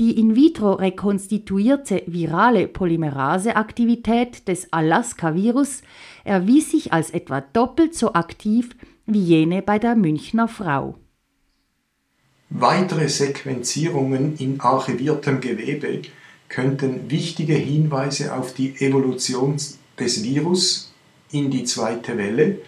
die 0.01 0.19
in 0.19 0.35
vitro 0.35 0.73
rekonstituierte 0.73 2.03
virale 2.07 2.67
Polymeraseaktivität 2.69 4.49
des 4.49 4.73
Alaska-Virus 4.73 5.83
erwies 6.25 6.71
sich 6.71 6.95
als 6.95 7.11
etwa 7.11 7.43
doppelt 7.43 7.95
so 7.95 8.15
aktiv 8.15 8.75
wie 9.05 9.23
jene 9.23 9.61
bei 9.61 9.79
der 9.79 9.97
Münchner 9.97 10.49
Frau. 10.49 10.97
Weitere 12.49 13.11
Sequenzierungen 13.11 14.39
in 14.39 14.59
archiviertem 14.61 15.39
Gewebe 15.43 16.01
könnten 16.49 17.11
wichtige 17.11 17.55
Hinweise 17.55 18.35
auf 18.35 18.55
die 18.55 18.75
Evolution 18.81 19.57
des 19.99 20.25
Virus 20.25 20.93
in 21.31 21.51
die 21.51 21.65
zweite 21.65 22.17
Welle 22.17 22.61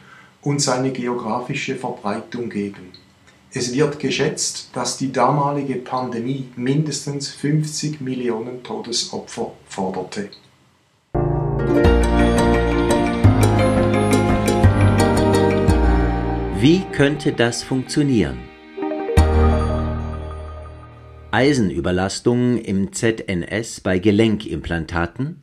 und 0.43 0.61
seine 0.61 0.93
geografische 0.93 1.77
Verbreitung 1.77 2.51
geben. 2.51 3.02
Es 3.55 3.75
wird 3.75 3.99
geschätzt, 3.99 4.71
dass 4.73 4.97
die 4.97 5.13
damalige 5.13 5.75
Pandemie 5.75 6.49
mindestens 6.57 7.29
50 7.29 8.01
Millionen 8.01 8.63
Todesopfer 8.63 9.53
forderte. 9.67 10.31
Wie 16.61 16.81
könnte 16.93 17.33
das 17.33 17.63
funktionieren? 17.63 18.39
Eisenüberlastung 21.31 22.57
im 22.57 22.95
ZNS 22.95 23.83
bei 23.83 23.99
Gelenkimplantaten? 23.99 25.43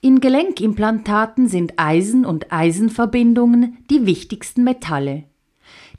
In 0.00 0.20
Gelenkimplantaten 0.20 1.46
sind 1.46 1.74
Eisen 1.76 2.24
und 2.24 2.50
Eisenverbindungen 2.50 3.84
die 3.90 4.06
wichtigsten 4.06 4.64
Metalle. 4.64 5.29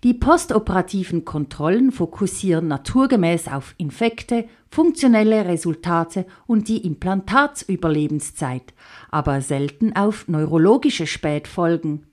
Die 0.04 0.16
postoperativen 0.16 1.26
Kontrollen 1.26 1.92
fokussieren 1.92 2.68
naturgemäß 2.68 3.48
auf 3.48 3.76
Infekte, 3.78 4.46
funktionelle 4.68 5.46
Resultate 5.46 6.26
und 6.48 6.68
die 6.70 6.86
Implantatsüberlebenszeit, 6.88 8.74
aber 9.12 9.42
selten 9.42 9.96
auf 9.96 10.28
neurologische 10.28 11.06
Spätfolgen. 11.06 12.08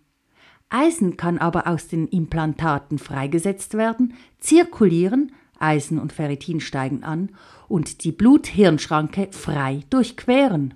Eisen 0.68 1.16
kann 1.16 1.38
aber 1.38 1.66
aus 1.66 1.88
den 1.88 2.08
Implantaten 2.08 2.98
freigesetzt 2.98 3.72
werden, 3.72 4.12
zirkulieren, 4.38 5.32
Eisen 5.58 5.98
und 5.98 6.12
Ferritin 6.12 6.60
steigen 6.60 7.04
an 7.04 7.30
und 7.68 8.04
die 8.04 8.12
Blut-Hirn-Schranke 8.12 9.28
frei 9.30 9.80
durchqueren. 9.88 10.74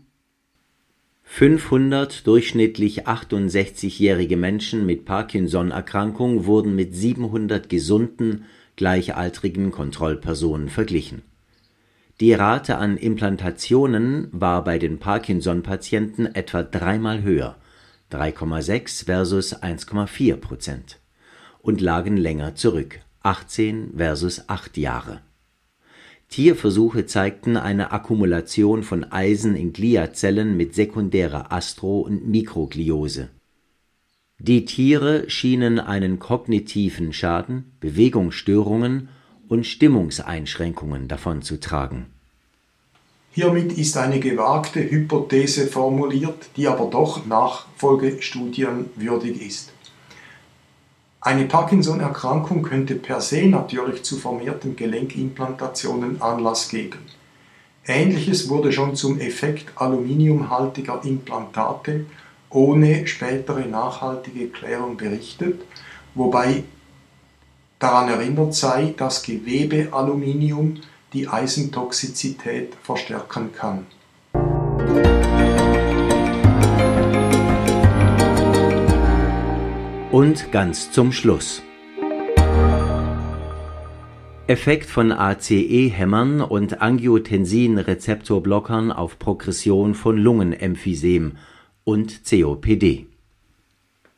500 1.34 2.26
durchschnittlich 2.26 3.08
68-jährige 3.08 4.36
Menschen 4.36 4.84
mit 4.84 5.06
Parkinson-Erkrankung 5.06 6.44
wurden 6.44 6.74
mit 6.74 6.94
700 6.94 7.70
gesunden, 7.70 8.44
gleichaltrigen 8.76 9.70
Kontrollpersonen 9.70 10.68
verglichen. 10.68 11.22
Die 12.20 12.34
Rate 12.34 12.76
an 12.76 12.98
Implantationen 12.98 14.28
war 14.30 14.62
bei 14.62 14.78
den 14.78 14.98
Parkinson-Patienten 14.98 16.26
etwa 16.26 16.62
dreimal 16.62 17.22
höher 17.22 17.56
(3,6 18.12 19.06
versus 19.06 19.56
1,4 19.56 20.36
Prozent) 20.36 20.98
und 21.62 21.80
lagen 21.80 22.18
länger 22.18 22.56
zurück 22.56 23.00
(18 23.22 23.94
versus 23.96 24.50
8 24.50 24.76
Jahre 24.76 25.22
Tierversuche 26.32 27.04
zeigten 27.04 27.58
eine 27.58 27.92
Akkumulation 27.92 28.84
von 28.84 29.04
Eisen 29.04 29.54
in 29.54 29.74
Gliazellen 29.74 30.56
mit 30.56 30.74
sekundärer 30.74 31.52
Astro 31.52 32.00
und 32.00 32.26
Mikrogliose. 32.26 33.28
Die 34.38 34.64
Tiere 34.64 35.28
schienen 35.28 35.78
einen 35.78 36.18
kognitiven 36.18 37.12
Schaden, 37.12 37.72
Bewegungsstörungen 37.80 39.10
und 39.46 39.66
Stimmungseinschränkungen 39.66 41.06
davonzutragen. 41.06 42.06
Hiermit 43.32 43.76
ist 43.76 43.98
eine 43.98 44.18
gewagte 44.18 44.90
Hypothese 44.90 45.66
formuliert, 45.66 46.48
die 46.56 46.66
aber 46.66 46.86
doch 46.86 47.26
Nachfolgestudien 47.26 48.86
würdig 48.96 49.46
ist 49.46 49.71
eine 51.24 51.44
Parkinson-Erkrankung 51.44 52.62
könnte 52.62 52.96
per 52.96 53.20
se 53.20 53.46
natürlich 53.46 54.02
zu 54.02 54.16
vermehrten 54.16 54.74
Gelenkimplantationen 54.74 56.20
Anlass 56.20 56.68
geben. 56.68 56.98
Ähnliches 57.87 58.48
wurde 58.48 58.72
schon 58.72 58.96
zum 58.96 59.20
Effekt 59.20 59.66
aluminiumhaltiger 59.76 61.00
Implantate 61.04 62.06
ohne 62.50 63.06
spätere 63.06 63.66
nachhaltige 63.66 64.48
Klärung 64.48 64.96
berichtet, 64.96 65.62
wobei 66.16 66.64
daran 67.78 68.08
erinnert 68.08 68.54
sei, 68.54 68.92
dass 68.96 69.22
Gewebealuminium 69.22 70.80
die 71.12 71.28
Eisentoxizität 71.28 72.74
verstärken 72.82 73.52
kann. 73.54 73.87
Und 80.12 80.53
ganz 80.53 80.92
zum 80.92 81.11
Schluss. 81.11 81.62
Effekt 84.46 84.85
von 84.85 85.11
ACE-Hämmern 85.11 86.42
und 86.42 86.83
Angiotensin-Rezeptorblockern 86.83 88.92
auf 88.92 89.18
Progression 89.18 89.94
von 89.94 90.18
Lungenemphysem 90.18 91.38
und 91.85 92.20
COPD. 92.29 93.07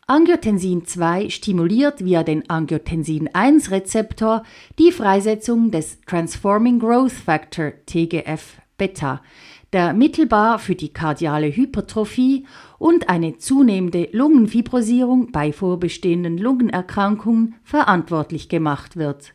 Angiotensin 0.08 0.84
2 0.84 1.30
stimuliert 1.30 2.04
via 2.04 2.24
den 2.24 2.50
Angiotensin-1-Rezeptor 2.50 4.42
die 4.80 4.90
Freisetzung 4.90 5.70
des 5.70 6.00
Transforming 6.06 6.80
Growth 6.80 7.12
Factor 7.12 7.72
TGF-Beta, 7.86 9.22
der 9.74 9.92
mittelbar 9.92 10.60
für 10.60 10.76
die 10.76 10.92
kardiale 10.92 11.48
Hypertrophie 11.48 12.46
und 12.78 13.08
eine 13.08 13.38
zunehmende 13.38 14.08
Lungenfibrosierung 14.12 15.32
bei 15.32 15.52
vorbestehenden 15.52 16.38
Lungenerkrankungen 16.38 17.56
verantwortlich 17.64 18.48
gemacht 18.48 18.96
wird. 18.96 19.34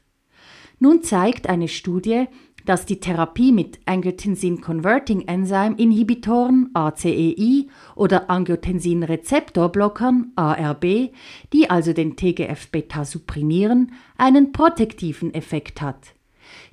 Nun 0.80 1.04
zeigt 1.04 1.50
eine 1.50 1.68
Studie, 1.68 2.28
dass 2.66 2.86
die 2.86 3.02
Therapie 3.02 3.52
mit 3.52 3.80
Angiotensin 3.86 4.62
Converting 4.62 5.28
Enzyme 5.28 5.76
Inhibitoren 5.78 6.70
ACEI 6.74 7.68
oder 7.96 8.30
Angiotensin 8.30 9.04
Rezeptor 9.04 9.70
Blockern 9.70 10.32
ARB, 10.38 11.12
die 11.52 11.70
also 11.70 11.92
den 11.92 12.16
TGF-Beta 12.16 13.04
supprimieren, 13.04 13.92
einen 14.18 14.54
protektiven 14.54 15.34
Effekt 15.34 15.82
hat. 15.82 16.14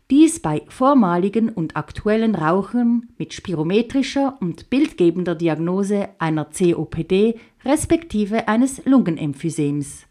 Dies 0.08 0.38
bei 0.38 0.62
vormaligen 0.68 1.48
und 1.48 1.76
aktuellen 1.76 2.36
Rauchern 2.36 3.08
mit 3.18 3.34
spirometrischer 3.34 4.38
und 4.40 4.70
bildgebender 4.70 5.34
Diagnose 5.34 6.10
einer 6.20 6.44
COPD 6.44 7.34
respektive 7.64 8.46
eines 8.46 8.84
Lungenemphysems. 8.84 10.06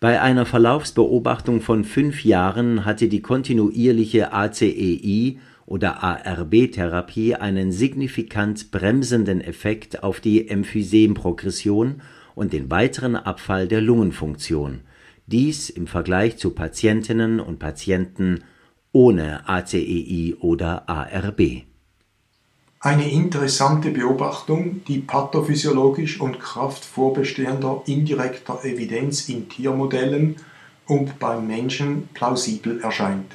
Bei 0.00 0.20
einer 0.20 0.46
Verlaufsbeobachtung 0.46 1.60
von 1.60 1.84
fünf 1.84 2.24
Jahren 2.24 2.84
hatte 2.84 3.06
die 3.06 3.22
kontinuierliche 3.22 4.32
ACEI 4.32 5.38
oder 5.64 6.02
ARB-Therapie 6.02 7.36
einen 7.36 7.70
signifikant 7.70 8.72
bremsenden 8.72 9.40
Effekt 9.40 10.02
auf 10.02 10.18
die 10.18 10.48
Emphysemprogression 10.48 12.02
und 12.34 12.52
den 12.52 12.68
weiteren 12.68 13.14
Abfall 13.14 13.68
der 13.68 13.80
Lungenfunktion, 13.80 14.80
dies 15.28 15.70
im 15.70 15.86
Vergleich 15.86 16.36
zu 16.36 16.50
Patientinnen 16.50 17.38
und 17.38 17.60
Patienten 17.60 18.42
ohne 18.92 19.48
ACEI 19.48 20.36
oder 20.40 20.88
ARB. 20.88 21.64
Eine 22.80 23.10
interessante 23.10 23.90
Beobachtung, 23.90 24.82
die 24.88 24.98
pathophysiologisch 24.98 26.20
und 26.20 26.40
Kraft 26.40 26.84
vorbestehender 26.84 27.82
indirekter 27.86 28.64
Evidenz 28.64 29.28
in 29.28 29.48
Tiermodellen 29.48 30.36
und 30.86 31.18
beim 31.18 31.46
Menschen 31.46 32.08
plausibel 32.12 32.80
erscheint. 32.80 33.32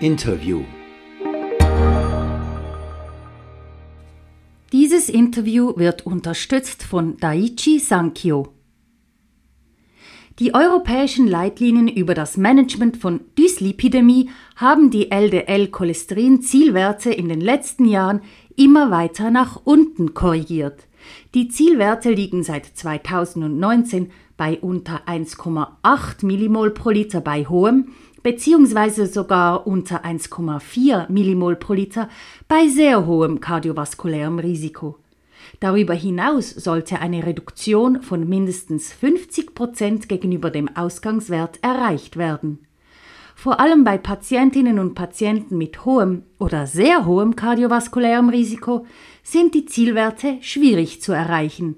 Interview 0.00 0.62
Dieses 5.02 5.16
Interview 5.16 5.72
wird 5.74 6.06
unterstützt 6.06 6.84
von 6.84 7.16
Daiichi 7.16 7.80
Sankyo. 7.80 8.52
Die 10.38 10.54
europäischen 10.54 11.26
Leitlinien 11.26 11.88
über 11.88 12.14
das 12.14 12.36
Management 12.36 12.98
von 12.98 13.18
Dyslipidemie 13.36 14.30
haben 14.54 14.90
die 14.90 15.10
LDL-Cholesterin-Zielwerte 15.10 17.10
in 17.10 17.28
den 17.28 17.40
letzten 17.40 17.86
Jahren 17.86 18.20
immer 18.54 18.92
weiter 18.92 19.32
nach 19.32 19.60
unten 19.64 20.14
korrigiert. 20.14 20.86
Die 21.34 21.48
Zielwerte 21.48 22.12
liegen 22.12 22.44
seit 22.44 22.66
2019 22.66 24.12
bei 24.36 24.56
unter 24.60 25.08
1,8 25.08 26.24
Millimol 26.24 26.70
pro 26.70 26.90
Liter 26.90 27.20
bei 27.20 27.46
hohem 27.46 27.88
beziehungsweise 28.22 29.06
sogar 29.06 29.66
unter 29.66 30.04
1,4 30.04 31.10
Millimol 31.10 31.56
pro 31.56 31.72
Liter 31.74 32.08
bei 32.48 32.68
sehr 32.68 33.06
hohem 33.06 33.40
kardiovaskulärem 33.40 34.38
Risiko. 34.38 34.98
Darüber 35.60 35.94
hinaus 35.94 36.50
sollte 36.50 37.00
eine 37.00 37.24
Reduktion 37.26 38.02
von 38.02 38.28
mindestens 38.28 38.92
50 38.92 39.54
Prozent 39.54 40.08
gegenüber 40.08 40.50
dem 40.50 40.74
Ausgangswert 40.76 41.58
erreicht 41.62 42.16
werden. 42.16 42.66
Vor 43.34 43.58
allem 43.60 43.82
bei 43.82 43.98
Patientinnen 43.98 44.78
und 44.78 44.94
Patienten 44.94 45.58
mit 45.58 45.84
hohem 45.84 46.22
oder 46.38 46.66
sehr 46.66 47.06
hohem 47.06 47.34
kardiovaskulärem 47.34 48.28
Risiko 48.28 48.86
sind 49.22 49.54
die 49.54 49.66
Zielwerte 49.66 50.38
schwierig 50.42 51.02
zu 51.02 51.12
erreichen. 51.12 51.76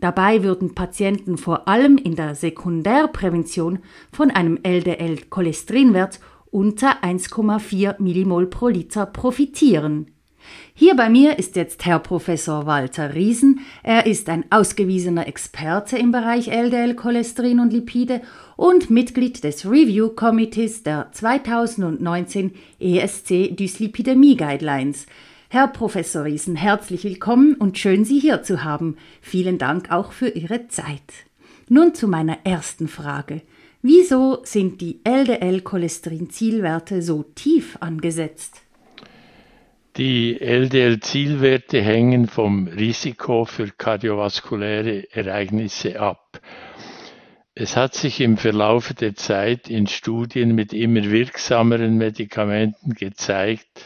Dabei 0.00 0.42
würden 0.42 0.74
Patienten 0.74 1.36
vor 1.36 1.68
allem 1.68 1.98
in 1.98 2.16
der 2.16 2.34
Sekundärprävention 2.34 3.80
von 4.12 4.30
einem 4.30 4.58
LDL-Cholesterinwert 4.62 6.20
unter 6.50 7.02
1,4 7.02 8.00
Millimol 8.00 8.46
pro 8.46 8.68
Liter 8.68 9.06
profitieren. 9.06 10.06
Hier 10.74 10.96
bei 10.96 11.10
mir 11.10 11.38
ist 11.38 11.54
jetzt 11.56 11.84
Herr 11.84 11.98
Professor 11.98 12.64
Walter 12.64 13.14
Riesen. 13.14 13.60
Er 13.82 14.06
ist 14.06 14.30
ein 14.30 14.46
ausgewiesener 14.50 15.28
Experte 15.28 15.98
im 15.98 16.12
Bereich 16.12 16.48
LDL-Cholesterin 16.48 17.60
und 17.60 17.72
Lipide 17.72 18.22
und 18.56 18.88
Mitglied 18.88 19.44
des 19.44 19.66
Review 19.66 20.08
Committees 20.08 20.82
der 20.82 21.12
2019 21.12 22.52
ESC 22.80 23.54
Dyslipidemie 23.54 24.36
Guidelines. 24.36 25.06
Herr 25.52 25.66
Professor 25.66 26.26
Riesen, 26.26 26.54
herzlich 26.54 27.02
willkommen 27.02 27.56
und 27.56 27.76
schön, 27.76 28.04
Sie 28.04 28.20
hier 28.20 28.44
zu 28.44 28.62
haben. 28.62 28.96
Vielen 29.20 29.58
Dank 29.58 29.90
auch 29.90 30.12
für 30.12 30.28
Ihre 30.28 30.68
Zeit. 30.68 31.02
Nun 31.68 31.92
zu 31.92 32.06
meiner 32.06 32.38
ersten 32.44 32.86
Frage. 32.86 33.42
Wieso 33.82 34.44
sind 34.44 34.80
die 34.80 35.00
LDL-Cholesterin-Zielwerte 35.02 37.02
so 37.02 37.24
tief 37.34 37.76
angesetzt? 37.80 38.62
Die 39.96 40.40
LDL-Zielwerte 40.40 41.82
hängen 41.82 42.28
vom 42.28 42.68
Risiko 42.68 43.44
für 43.44 43.72
kardiovaskuläre 43.76 45.12
Ereignisse 45.12 45.98
ab. 45.98 46.40
Es 47.56 47.76
hat 47.76 47.94
sich 47.94 48.20
im 48.20 48.36
Verlauf 48.36 48.94
der 48.94 49.16
Zeit 49.16 49.68
in 49.68 49.88
Studien 49.88 50.54
mit 50.54 50.72
immer 50.72 51.10
wirksameren 51.10 51.98
Medikamenten 51.98 52.94
gezeigt, 52.94 53.84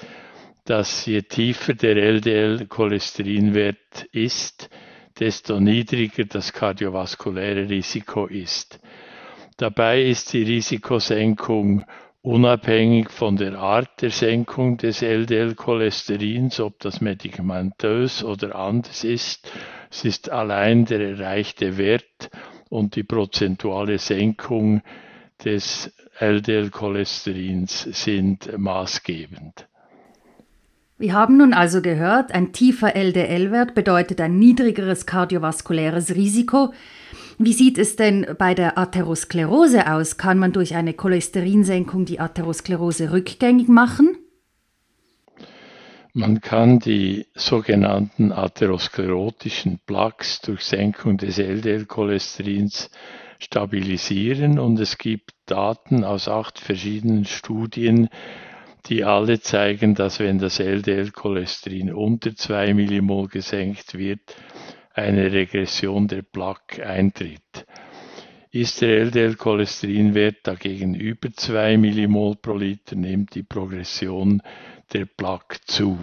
dass 0.64 1.06
je 1.06 1.22
tiefer 1.22 1.74
der 1.74 1.96
LDL-Cholesterinwert 1.96 4.06
ist, 4.12 4.70
desto 5.18 5.60
niedriger 5.60 6.24
das 6.24 6.52
kardiovaskuläre 6.52 7.68
Risiko 7.68 8.26
ist. 8.26 8.80
Dabei 9.56 10.02
ist 10.02 10.32
die 10.32 10.42
Risikosenkung 10.42 11.84
unabhängig 12.22 13.10
von 13.10 13.36
der 13.36 13.58
Art 13.58 14.00
der 14.00 14.10
Senkung 14.10 14.78
des 14.78 15.02
LDL-Cholesterins, 15.02 16.58
ob 16.58 16.80
das 16.80 17.02
medikamentös 17.02 18.24
oder 18.24 18.56
anders 18.56 19.04
ist. 19.04 19.52
Es 19.90 20.04
ist 20.04 20.30
allein 20.30 20.86
der 20.86 21.00
erreichte 21.00 21.76
Wert 21.76 22.30
und 22.70 22.96
die 22.96 23.04
prozentuale 23.04 23.98
Senkung 23.98 24.82
des 25.44 25.94
LDL-Cholesterins 26.18 27.82
sind 27.82 28.56
maßgebend. 28.56 29.68
Wir 30.96 31.12
haben 31.12 31.36
nun 31.36 31.54
also 31.54 31.82
gehört, 31.82 32.32
ein 32.32 32.52
tiefer 32.52 32.94
LDL-Wert 32.94 33.74
bedeutet 33.74 34.20
ein 34.20 34.38
niedrigeres 34.38 35.06
kardiovaskuläres 35.06 36.14
Risiko. 36.14 36.72
Wie 37.36 37.52
sieht 37.52 37.78
es 37.78 37.96
denn 37.96 38.26
bei 38.38 38.54
der 38.54 38.78
Atherosklerose 38.78 39.90
aus? 39.90 40.18
Kann 40.18 40.38
man 40.38 40.52
durch 40.52 40.76
eine 40.76 40.94
Cholesterinsenkung 40.94 42.04
die 42.04 42.20
Atherosklerose 42.20 43.10
rückgängig 43.10 43.66
machen? 43.66 44.16
Man 46.12 46.40
kann 46.40 46.78
die 46.78 47.26
sogenannten 47.34 48.30
atherosklerotischen 48.30 49.80
Plaques 49.84 50.42
durch 50.42 50.60
Senkung 50.60 51.16
des 51.16 51.38
LDL-Cholesterins 51.38 52.88
stabilisieren 53.40 54.60
und 54.60 54.78
es 54.78 54.96
gibt 54.96 55.32
Daten 55.46 56.04
aus 56.04 56.28
acht 56.28 56.60
verschiedenen 56.60 57.24
Studien, 57.24 58.08
die 58.86 59.04
alle 59.04 59.40
zeigen, 59.40 59.94
dass 59.94 60.20
wenn 60.20 60.38
das 60.38 60.58
LDL-Cholesterin 60.58 61.92
unter 61.92 62.34
2 62.36 62.74
Millimol 62.74 63.28
gesenkt 63.28 63.96
wird, 63.96 64.36
eine 64.92 65.32
Regression 65.32 66.06
der 66.06 66.22
Plaque 66.22 66.86
eintritt. 66.86 67.66
Ist 68.50 68.82
der 68.82 69.00
LDL-Cholesterinwert 69.00 70.46
dagegen 70.46 70.94
über 70.94 71.32
2 71.32 71.76
Millimol 71.78 72.36
pro 72.36 72.56
Liter, 72.56 72.94
nimmt 72.94 73.34
die 73.34 73.42
Progression 73.42 74.42
der 74.92 75.06
Plaque 75.06 75.58
zu. 75.66 75.98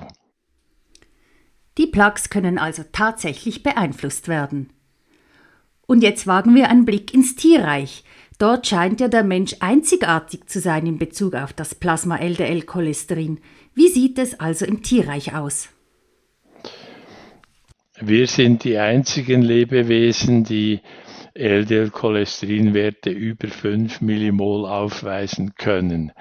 Die 1.78 1.88
Plaques 1.88 2.30
können 2.30 2.58
also 2.58 2.84
tatsächlich 2.92 3.64
beeinflusst 3.64 4.28
werden. 4.28 4.74
Und 5.92 6.04
jetzt 6.04 6.26
wagen 6.26 6.56
wir 6.56 6.70
einen 6.70 6.86
Blick 6.86 7.14
ins 7.14 7.36
Tierreich. 7.36 8.06
Dort 8.40 8.66
scheint 8.66 9.02
ja 9.02 9.10
der 9.10 9.26
Mensch 9.26 9.58
einzigartig 9.60 10.46
zu 10.48 10.62
sein 10.62 10.88
in 10.88 10.98
Bezug 10.98 11.36
auf 11.36 11.52
das 11.52 11.76
Plasma-LDL-Cholesterin. 11.76 13.42
Wie 13.76 13.90
sieht 13.90 14.18
es 14.18 14.40
also 14.40 14.66
im 14.66 14.84
Tierreich 14.84 15.36
aus? 15.36 15.68
Wir 18.00 18.26
sind 18.28 18.64
die 18.64 18.78
einzigen 18.78 19.42
Lebewesen, 19.42 20.46
die 20.46 20.80
LDL-Cholesterinwerte 21.34 23.10
über 23.10 23.50
5 23.50 24.00
Millimol 24.00 24.66
aufweisen 24.66 25.56
können. 25.56 26.14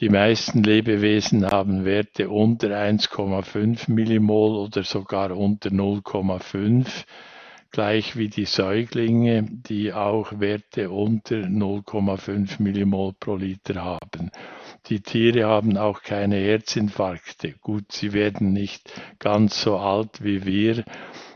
Die 0.00 0.10
meisten 0.10 0.62
Lebewesen 0.62 1.46
haben 1.46 1.86
Werte 1.86 2.28
unter 2.28 2.68
1,5 2.68 3.90
Millimol 3.90 4.58
oder 4.58 4.84
sogar 4.84 5.34
unter 5.34 5.70
0,5 5.70 7.06
gleich 7.70 8.16
wie 8.16 8.28
die 8.28 8.44
Säuglinge, 8.44 9.44
die 9.44 9.92
auch 9.92 10.40
Werte 10.40 10.90
unter 10.90 11.36
0,5 11.36 12.60
Millimol 12.60 13.12
pro 13.18 13.36
Liter 13.36 13.84
haben. 13.84 14.30
Die 14.86 15.00
Tiere 15.00 15.46
haben 15.46 15.76
auch 15.76 16.02
keine 16.02 16.36
Herzinfarkte. 16.36 17.54
Gut, 17.60 17.92
sie 17.92 18.12
werden 18.12 18.52
nicht 18.52 18.92
ganz 19.18 19.62
so 19.62 19.78
alt 19.78 20.24
wie 20.24 20.44
wir, 20.44 20.84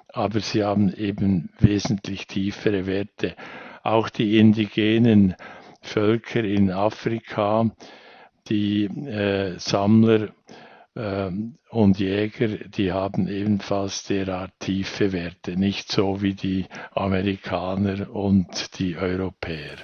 aber 0.09 0.40
sie 0.40 0.64
haben 0.64 0.92
eben 0.94 1.51
wesentlich 1.59 2.27
tiefere 2.27 2.87
Werte. 2.87 3.37
Auch 3.83 4.09
die 4.09 4.38
indigenen 4.38 5.35
Völker 5.83 6.42
in 6.42 6.70
Afrika, 6.70 7.70
die 8.49 8.85
äh, 8.85 9.59
Sammler 9.59 10.31
ähm, 10.96 11.57
und 11.70 11.98
Jäger, 11.98 12.48
die 12.48 12.92
haben 12.92 13.28
ebenfalls 13.28 14.04
derart 14.04 14.52
tiefe 14.61 15.12
Werte, 15.12 15.59
nicht 15.59 15.90
so 15.90 16.22
wie 16.22 16.35
die 16.35 16.66
Amerikaner 16.92 18.14
und 18.14 18.78
die 18.78 18.96
Europäer. 18.96 19.76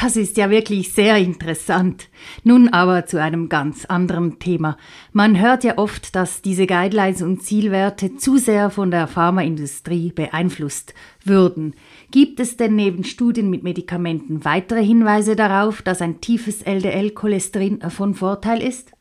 Das 0.00 0.16
ist 0.16 0.36
ja 0.36 0.48
wirklich 0.48 0.92
sehr 0.92 1.18
interessant. 1.18 2.08
Nun 2.44 2.68
aber 2.68 3.04
zu 3.06 3.20
einem 3.20 3.48
ganz 3.48 3.84
anderen 3.84 4.38
Thema. 4.38 4.76
Man 5.12 5.38
hört 5.38 5.64
ja 5.64 5.76
oft, 5.76 6.16
dass 6.16 6.40
diese 6.40 6.66
Guidelines 6.66 7.20
und 7.20 7.42
Zielwerte 7.42 8.16
zu 8.16 8.38
sehr 8.38 8.70
von 8.70 8.90
der 8.90 9.06
Pharmaindustrie 9.06 10.12
beeinflusst 10.12 10.94
würden. 11.24 11.74
Gibt 12.10 12.40
es 12.40 12.56
denn 12.56 12.74
neben 12.74 13.04
Studien 13.04 13.50
mit 13.50 13.62
Medikamenten 13.62 14.44
weitere 14.44 14.82
Hinweise 14.82 15.36
darauf, 15.36 15.82
dass 15.82 16.00
ein 16.00 16.20
tiefes 16.20 16.62
LDL-Cholesterin 16.62 17.82
von 17.90 18.14
Vorteil 18.14 18.62
ist? 18.62 18.91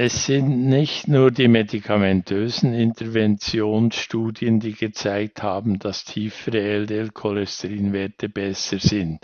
Es 0.00 0.26
sind 0.26 0.68
nicht 0.68 1.08
nur 1.08 1.32
die 1.32 1.48
medikamentösen 1.48 2.72
Interventionsstudien, 2.72 4.60
die 4.60 4.74
gezeigt 4.74 5.42
haben, 5.42 5.80
dass 5.80 6.04
tiefere 6.04 6.60
LDL-Cholesterinwerte 6.60 8.28
besser 8.28 8.78
sind. 8.78 9.18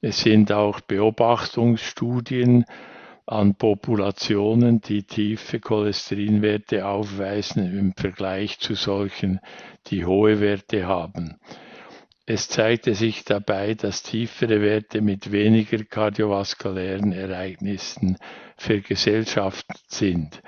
Es 0.00 0.22
sind 0.22 0.50
auch 0.50 0.80
Beobachtungsstudien 0.80 2.64
an 3.26 3.54
Populationen, 3.54 4.80
die 4.80 5.04
tiefe 5.04 5.60
Cholesterinwerte 5.60 6.88
aufweisen 6.88 7.64
im 7.78 7.94
Vergleich 7.94 8.58
zu 8.58 8.74
solchen, 8.74 9.38
die 9.86 10.04
hohe 10.04 10.40
Werte 10.40 10.88
haben. 10.88 11.38
Es 12.26 12.48
zeigte 12.48 12.94
sich 12.94 13.24
dabei, 13.24 13.74
dass 13.74 14.02
tiefere 14.02 14.62
Werte 14.62 15.02
mit 15.02 15.30
weniger 15.30 15.84
kardiovaskulären 15.84 17.12
Ereignissen 17.12 18.16
vergesellschaftet 18.56 19.82
sind. 19.88 20.40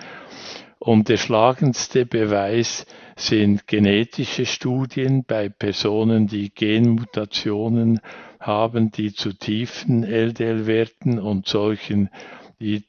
Und 0.79 1.11
der 1.11 1.19
schlagendste 1.19 2.07
Beweis 2.07 2.87
sind 3.17 3.67
genetische 3.67 4.47
Studien 4.47 5.25
bei 5.25 5.51
Personen, 5.51 6.27
die 6.27 6.49
Genmutationen 6.49 8.01
haben, 8.41 8.91
die 8.91 9.13
zu 9.13 9.35
tiefen 9.35 10.03
LDL-Werten 10.03 11.19
und 11.19 11.47
solchen, 11.47 12.09
die 12.59 12.85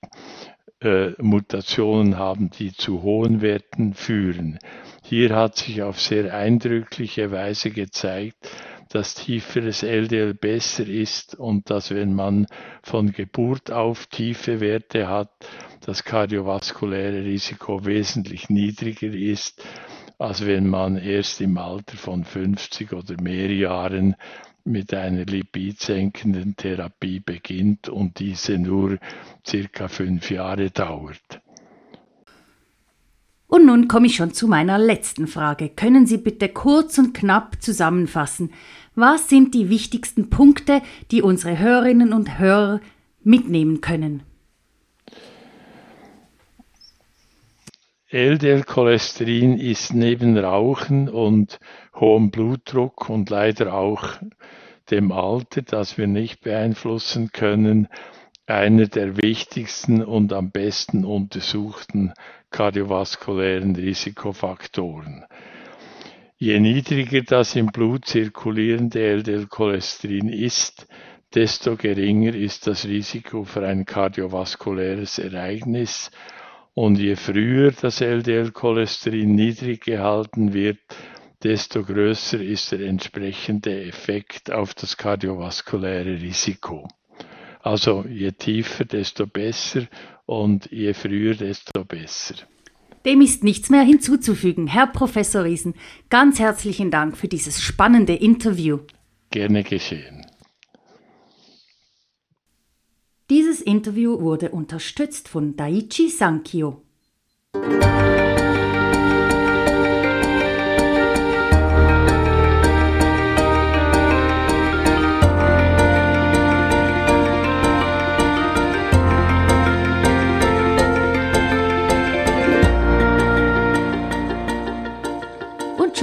äh, 0.79 1.09
Mutationen 1.21 2.17
haben, 2.17 2.51
die 2.51 2.71
zu 2.71 3.01
hohen 3.01 3.41
Werten 3.41 3.93
führen. 3.93 4.59
Hier 5.03 5.35
hat 5.35 5.57
sich 5.57 5.81
auf 5.81 5.99
sehr 5.99 6.33
eindrückliche 6.33 7.31
Weise 7.31 7.71
gezeigt, 7.71 8.49
dass 8.89 9.15
tieferes 9.15 9.83
LDL 9.83 10.33
besser 10.33 10.87
ist 10.87 11.35
und 11.35 11.69
dass 11.69 11.91
wenn 11.91 12.13
man 12.13 12.47
von 12.83 13.11
Geburt 13.11 13.71
auf 13.71 14.07
tiefe 14.07 14.59
Werte 14.59 15.07
hat, 15.07 15.31
das 15.81 16.03
kardiovaskuläre 16.03 17.23
Risiko 17.23 17.85
wesentlich 17.85 18.49
niedriger 18.49 19.13
ist, 19.13 19.63
als 20.17 20.45
wenn 20.45 20.67
man 20.67 20.97
erst 20.97 21.41
im 21.41 21.57
Alter 21.57 21.97
von 21.97 22.23
50 22.23 22.93
oder 22.93 23.21
mehr 23.21 23.51
Jahren 23.51 24.15
mit 24.63 24.93
einer 24.93 25.25
lipidsenkenden 25.25 26.55
Therapie 26.55 27.19
beginnt 27.19 27.87
und 27.87 28.19
diese 28.19 28.57
nur 28.57 28.97
circa 29.45 29.87
fünf 29.87 30.29
Jahre 30.29 30.71
dauert. 30.71 31.41
Und 33.47 33.65
nun 33.65 33.87
komme 33.87 34.07
ich 34.07 34.17
schon 34.17 34.33
zu 34.33 34.47
meiner 34.47 34.77
letzten 34.77 35.25
Frage. 35.25 35.69
Können 35.69 36.05
Sie 36.05 36.17
bitte 36.17 36.49
kurz 36.49 36.97
und 36.97 37.13
knapp 37.13 37.61
zusammenfassen, 37.61 38.51
was 38.93 39.29
sind 39.29 39.53
die 39.53 39.69
wichtigsten 39.69 40.29
Punkte, 40.29 40.81
die 41.11 41.21
unsere 41.21 41.57
Hörerinnen 41.57 42.13
und 42.13 42.39
Hörer 42.39 42.81
mitnehmen 43.23 43.79
können? 43.79 44.23
LDL-Cholesterin 48.09 49.57
ist 49.57 49.93
neben 49.93 50.37
Rauchen 50.37 51.09
und 51.09 51.59
hohem 51.93 52.31
Blutdruck 52.31 53.09
und 53.09 53.29
leider 53.29 53.73
auch 53.73 54.15
dem 54.89 55.11
Alter, 55.11 55.61
das 55.61 55.97
wir 55.97 56.07
nicht 56.07 56.41
beeinflussen 56.41 57.31
können, 57.33 57.87
einer 58.47 58.87
der 58.87 59.17
wichtigsten 59.17 60.03
und 60.03 60.33
am 60.33 60.51
besten 60.51 61.05
untersuchten 61.05 62.13
kardiovaskulären 62.49 63.75
Risikofaktoren. 63.75 65.25
Je 66.37 66.59
niedriger 66.59 67.21
das 67.23 67.55
im 67.55 67.67
Blut 67.67 68.05
zirkulierende 68.05 68.99
LDL-Cholesterin 68.99 70.29
ist, 70.29 70.87
desto 71.35 71.75
geringer 71.75 72.33
ist 72.33 72.67
das 72.67 72.85
Risiko 72.85 73.43
für 73.43 73.65
ein 73.67 73.85
kardiovaskuläres 73.85 75.19
Ereignis 75.19 76.09
Und 76.79 76.99
je 76.99 77.15
früher 77.15 77.71
das 77.71 78.01
LDL-Cholesterin 78.01 79.33
niedrig 79.33 79.83
gehalten 79.83 80.53
wird, 80.53 80.77
desto 81.41 81.81
größer 81.83 82.39
ist 82.39 82.71
der 82.71 82.81
entsprechende 82.81 83.81
Effekt 83.83 84.51
auf 84.51 84.75
das 84.75 84.95
kardiovaskuläre 84.95 86.21
Risiko. 86.21 86.87
Also 87.61 88.05
je 88.07 88.31
tiefer, 88.31 88.85
desto 88.85 89.27
besser 89.27 89.87
und 90.25 90.69
je 90.71 90.93
früher, 90.93 91.35
desto 91.35 91.83
besser. 91.83 92.35
Dem 93.05 93.21
ist 93.21 93.43
nichts 93.43 93.69
mehr 93.69 93.83
hinzuzufügen. 93.83 94.67
Herr 94.67 94.87
Professor 94.87 95.43
Riesen, 95.43 95.75
ganz 96.09 96.39
herzlichen 96.39 96.91
Dank 96.91 97.17
für 97.17 97.27
dieses 97.27 97.61
spannende 97.61 98.13
Interview. 98.13 98.79
Gerne 99.31 99.63
geschehen. 99.63 100.25
Dieses 103.29 103.61
Interview 103.61 104.21
wurde 104.21 104.51
unterstützt 104.51 105.27
von 105.27 105.55
Daiichi 105.55 106.09
Sankyo. 106.09 106.81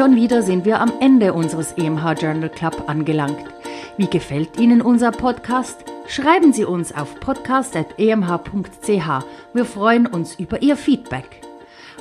Schon 0.05 0.17
wieder 0.17 0.43
sind 0.43 0.67
wir 0.67 0.83
am 0.83 0.93
Ende 1.01 1.33
unseres 1.33 1.73
EMH 1.79 2.21
Journal 2.21 2.51
Club 2.51 2.85
angelangt. 2.89 3.43
Wie 3.97 4.07
gefällt 4.07 4.61
Ihnen 4.61 4.83
unser 4.83 5.11
Podcast? 5.11 5.83
Schreiben 6.07 6.53
Sie 6.53 6.67
uns 6.67 6.95
auf 6.95 7.19
podcast.emh.ch. 7.21 9.25
Wir 9.55 9.65
freuen 9.65 10.07
uns 10.07 10.39
über 10.39 10.61
Ihr 10.61 10.77
Feedback. 10.77 11.41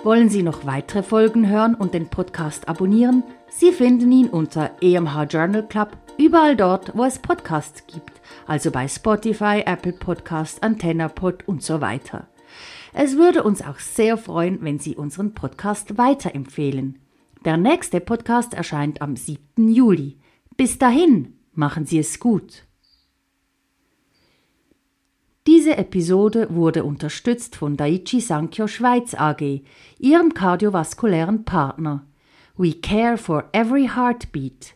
Wollen 0.03 0.27
Sie 0.27 0.43
noch 0.43 0.65
weitere 0.65 1.01
Folgen 1.01 1.47
hören 1.47 1.75
und 1.75 1.93
den 1.93 2.09
Podcast 2.09 2.67
abonnieren? 2.67 3.23
Sie 3.47 3.71
finden 3.71 4.11
ihn 4.11 4.27
unter 4.27 4.71
EMH 4.81 5.23
Journal 5.29 5.65
Club 5.65 5.95
überall 6.17 6.57
dort, 6.57 6.97
wo 6.97 7.05
es 7.05 7.19
Podcasts 7.19 7.87
gibt, 7.87 8.19
also 8.45 8.69
bei 8.69 8.89
Spotify, 8.89 9.63
Apple 9.65 9.93
Podcast, 9.93 10.61
AntennaPod 10.61 11.47
und 11.47 11.63
so 11.63 11.79
weiter. 11.79 12.27
Es 12.93 13.15
würde 13.15 13.43
uns 13.43 13.61
auch 13.61 13.79
sehr 13.79 14.17
freuen, 14.17 14.59
wenn 14.61 14.77
Sie 14.77 14.97
unseren 14.97 15.33
Podcast 15.33 15.97
weiterempfehlen. 15.97 16.99
Der 17.45 17.57
nächste 17.57 17.99
Podcast 17.99 18.53
erscheint 18.53 19.01
am 19.01 19.17
7. 19.17 19.67
Juli. 19.67 20.17
Bis 20.55 20.77
dahin, 20.77 21.33
machen 21.53 21.85
Sie 21.85 21.99
es 21.99 22.21
gut. 22.21 22.65
Diese 25.45 25.75
Episode 25.75 26.47
wurde 26.55 26.85
unterstützt 26.85 27.57
von 27.57 27.75
Daiichi 27.75 28.21
Sankyo 28.21 28.67
Schweiz 28.67 29.13
AG, 29.13 29.61
ihrem 29.99 30.33
kardiovaskulären 30.33 31.43
Partner. 31.43 32.07
We 32.55 32.75
care 32.75 33.17
for 33.17 33.49
every 33.51 33.89
heartbeat. 33.93 34.75